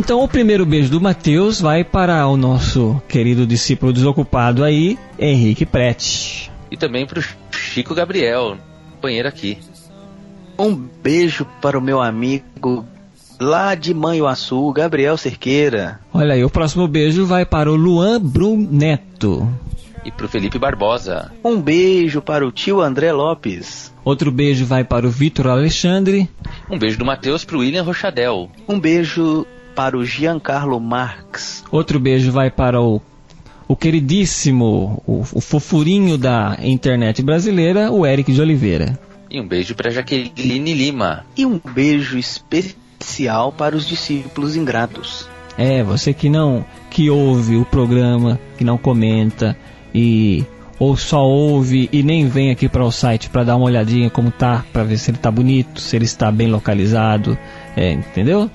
[0.00, 5.66] Então o primeiro beijo do Mateus vai para o nosso querido discípulo desocupado aí, Henrique
[5.66, 6.50] Prete.
[6.70, 8.56] E também para o Chico Gabriel,
[8.92, 9.58] companheiro aqui.
[10.58, 12.84] Um beijo para o meu amigo
[13.38, 16.00] lá de Manhuaçu, Gabriel Cerqueira.
[16.14, 19.48] Olha aí, o próximo beijo vai para o Luan Brunetto
[20.04, 21.30] e pro Felipe Barbosa.
[21.44, 23.92] Um beijo para o tio André Lopes.
[24.04, 26.28] Outro beijo vai para o Vitor Alexandre.
[26.70, 28.50] Um beijo do Matheus pro William Rochadel.
[28.66, 31.64] Um beijo para o Giancarlo Marx.
[31.70, 33.00] Outro beijo vai para o,
[33.68, 38.98] o queridíssimo, o, o fofurinho da internet brasileira, o Eric de Oliveira.
[39.30, 41.24] E um beijo pra Jaqueline Lima.
[41.36, 45.28] E um beijo especial para os discípulos ingratos.
[45.56, 49.56] É, você que não que ouve o programa, que não comenta
[49.94, 50.44] e
[50.78, 54.30] ou só ouve e nem vem aqui para o site para dar uma olhadinha como
[54.30, 57.38] tá, para ver se ele tá bonito, se ele está bem localizado,
[57.76, 58.50] é, entendeu?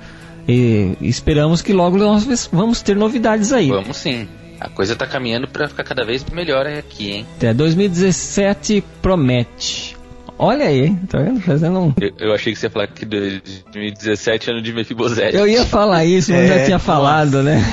[0.48, 3.70] E esperamos que logo nós vamos ter novidades aí.
[3.70, 4.28] Vamos sim.
[4.60, 7.28] A coisa tá caminhando pra ficar cada vez melhor aqui, hein?
[7.38, 9.95] Até 2017 promete.
[10.38, 11.40] Olha aí, tá vendo?
[11.40, 11.94] Fazendo um.
[12.00, 15.36] Eu, eu achei que você ia falar que 2017 ano de Mefibosete.
[15.36, 17.64] Eu ia falar isso, mas É, já tinha falado, né?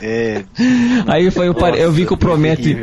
[0.00, 0.44] É.
[1.06, 2.76] Aí foi eu, parei, eu vi que o Nossa, Promete.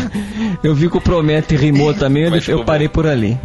[0.64, 3.38] eu vi que o Promete rimou também, eu, Mas eu ficou parei por ali.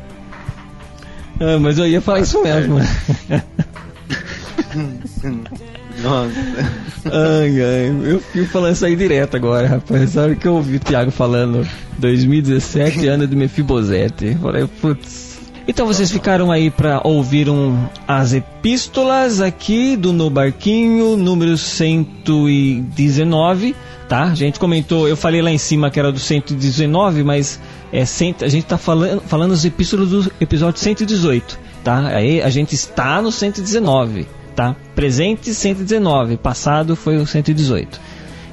[1.41, 2.79] Ah, mas eu ia falar isso mesmo.
[6.01, 6.33] Nossa.
[7.05, 10.11] ai, ai, eu fico falando isso aí direto agora, rapaz.
[10.11, 11.67] Sabe que eu ouvi o Thiago falando
[11.97, 14.37] 2017, ano do Mefibosete.
[14.41, 15.29] Falei, putz.
[15.69, 23.75] Então vocês ficaram aí pra ouvir um, as epístolas aqui do No Barquinho, número 119,
[24.07, 24.23] tá?
[24.23, 27.59] A gente comentou, eu falei lá em cima que era do 119, mas
[27.93, 32.07] é cento, a gente tá falando, falando as epístolas do episódio 118, tá?
[32.07, 34.25] Aí a gente está no 119,
[34.59, 34.75] tá?
[34.93, 37.97] Presente 119, passado foi o 118.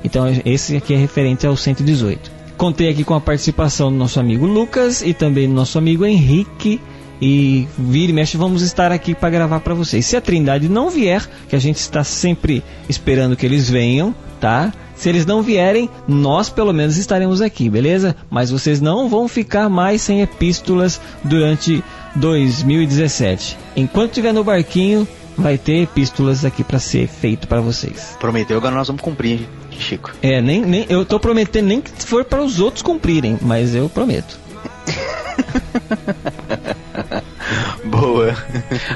[0.04, 2.30] Então esse aqui é referente ao 118.
[2.56, 6.80] Contei aqui com a participação do nosso amigo Lucas e também do nosso amigo Henrique.
[7.20, 10.06] E vira e mexe, vamos estar aqui para gravar para vocês.
[10.06, 14.72] Se a Trindade não vier, que a gente está sempre esperando que eles venham, tá?
[14.94, 18.14] Se eles não vierem, nós pelo menos estaremos aqui, beleza?
[18.30, 21.82] Mas vocês não vão ficar mais sem epístolas durante
[22.14, 23.58] 2017.
[23.74, 28.16] Enquanto estiver no barquinho, vai ter epístolas aqui para ser feito para vocês.
[28.18, 30.12] Prometeu, agora nós vamos cumprir, Chico.
[30.22, 33.88] É, nem, nem eu tô prometendo nem que for para os outros cumprirem, mas eu
[33.88, 34.38] prometo.
[37.84, 38.34] Boa.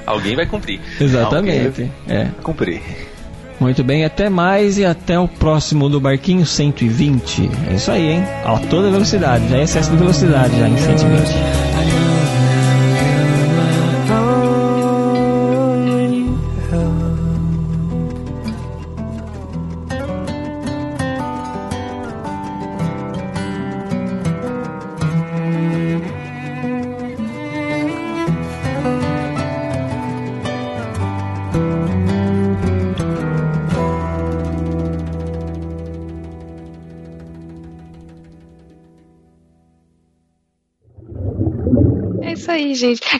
[0.07, 0.81] Alguém vai cumprir.
[1.01, 1.91] Exatamente.
[2.09, 2.29] É.
[2.43, 2.83] Cumprir.
[3.61, 7.51] Muito bem, até mais e até o próximo do barquinho 120.
[7.71, 8.25] É isso aí, hein?
[8.43, 11.70] A toda velocidade, já é excesso de velocidade já em 120.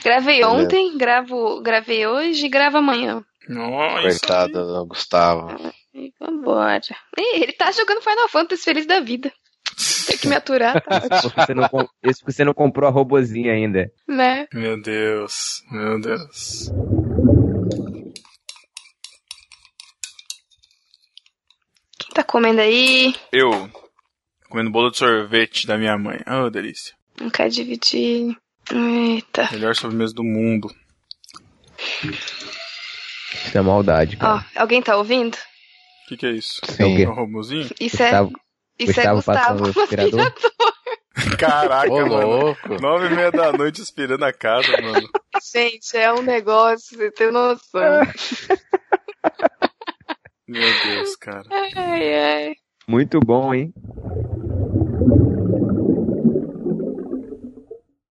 [0.03, 3.23] Gravei ontem, gravo, gravei hoje e gravo amanhã.
[3.47, 4.01] Nossa.
[4.01, 5.47] Coitado do Gustavo.
[5.93, 6.79] E vambora.
[7.17, 9.31] Ih, ele tá jogando Final Fantasy feliz da vida.
[10.07, 12.87] Tem que me aturar, tá Isso porque você não, com- isso porque você não comprou
[12.87, 13.91] a robozinha ainda.
[14.07, 14.47] né?
[14.53, 16.69] Meu Deus, meu Deus.
[21.99, 23.13] Quem tá comendo aí?
[23.31, 23.69] Eu,
[24.49, 26.19] comendo bolo de sorvete da minha mãe.
[26.27, 26.93] Oh, delícia.
[27.19, 28.35] Não quer dividir.
[28.73, 29.49] Eita.
[29.51, 30.73] Melhor sobremesa do mundo.
[32.03, 34.45] Isso é maldade, Ó, cara.
[34.55, 35.35] alguém tá ouvindo?
[35.35, 36.61] O que, que é isso?
[36.77, 37.03] É o quê?
[37.03, 37.69] É um robozinho?
[37.79, 38.05] Isso é.
[38.09, 38.31] Gustavo,
[38.79, 39.63] Isso é Gustavo Gustavo.
[39.63, 40.33] passando o aspirador?
[41.37, 42.27] Caraca, Ô, mano.
[42.27, 42.81] louco.
[42.81, 45.07] Nove e meia da noite aspirando a casa, mano.
[45.53, 48.01] Gente, é um negócio, você tem noção.
[50.47, 51.43] Meu Deus, cara.
[51.75, 52.13] Ai,
[52.47, 52.55] ai.
[52.87, 53.73] Muito bom, hein?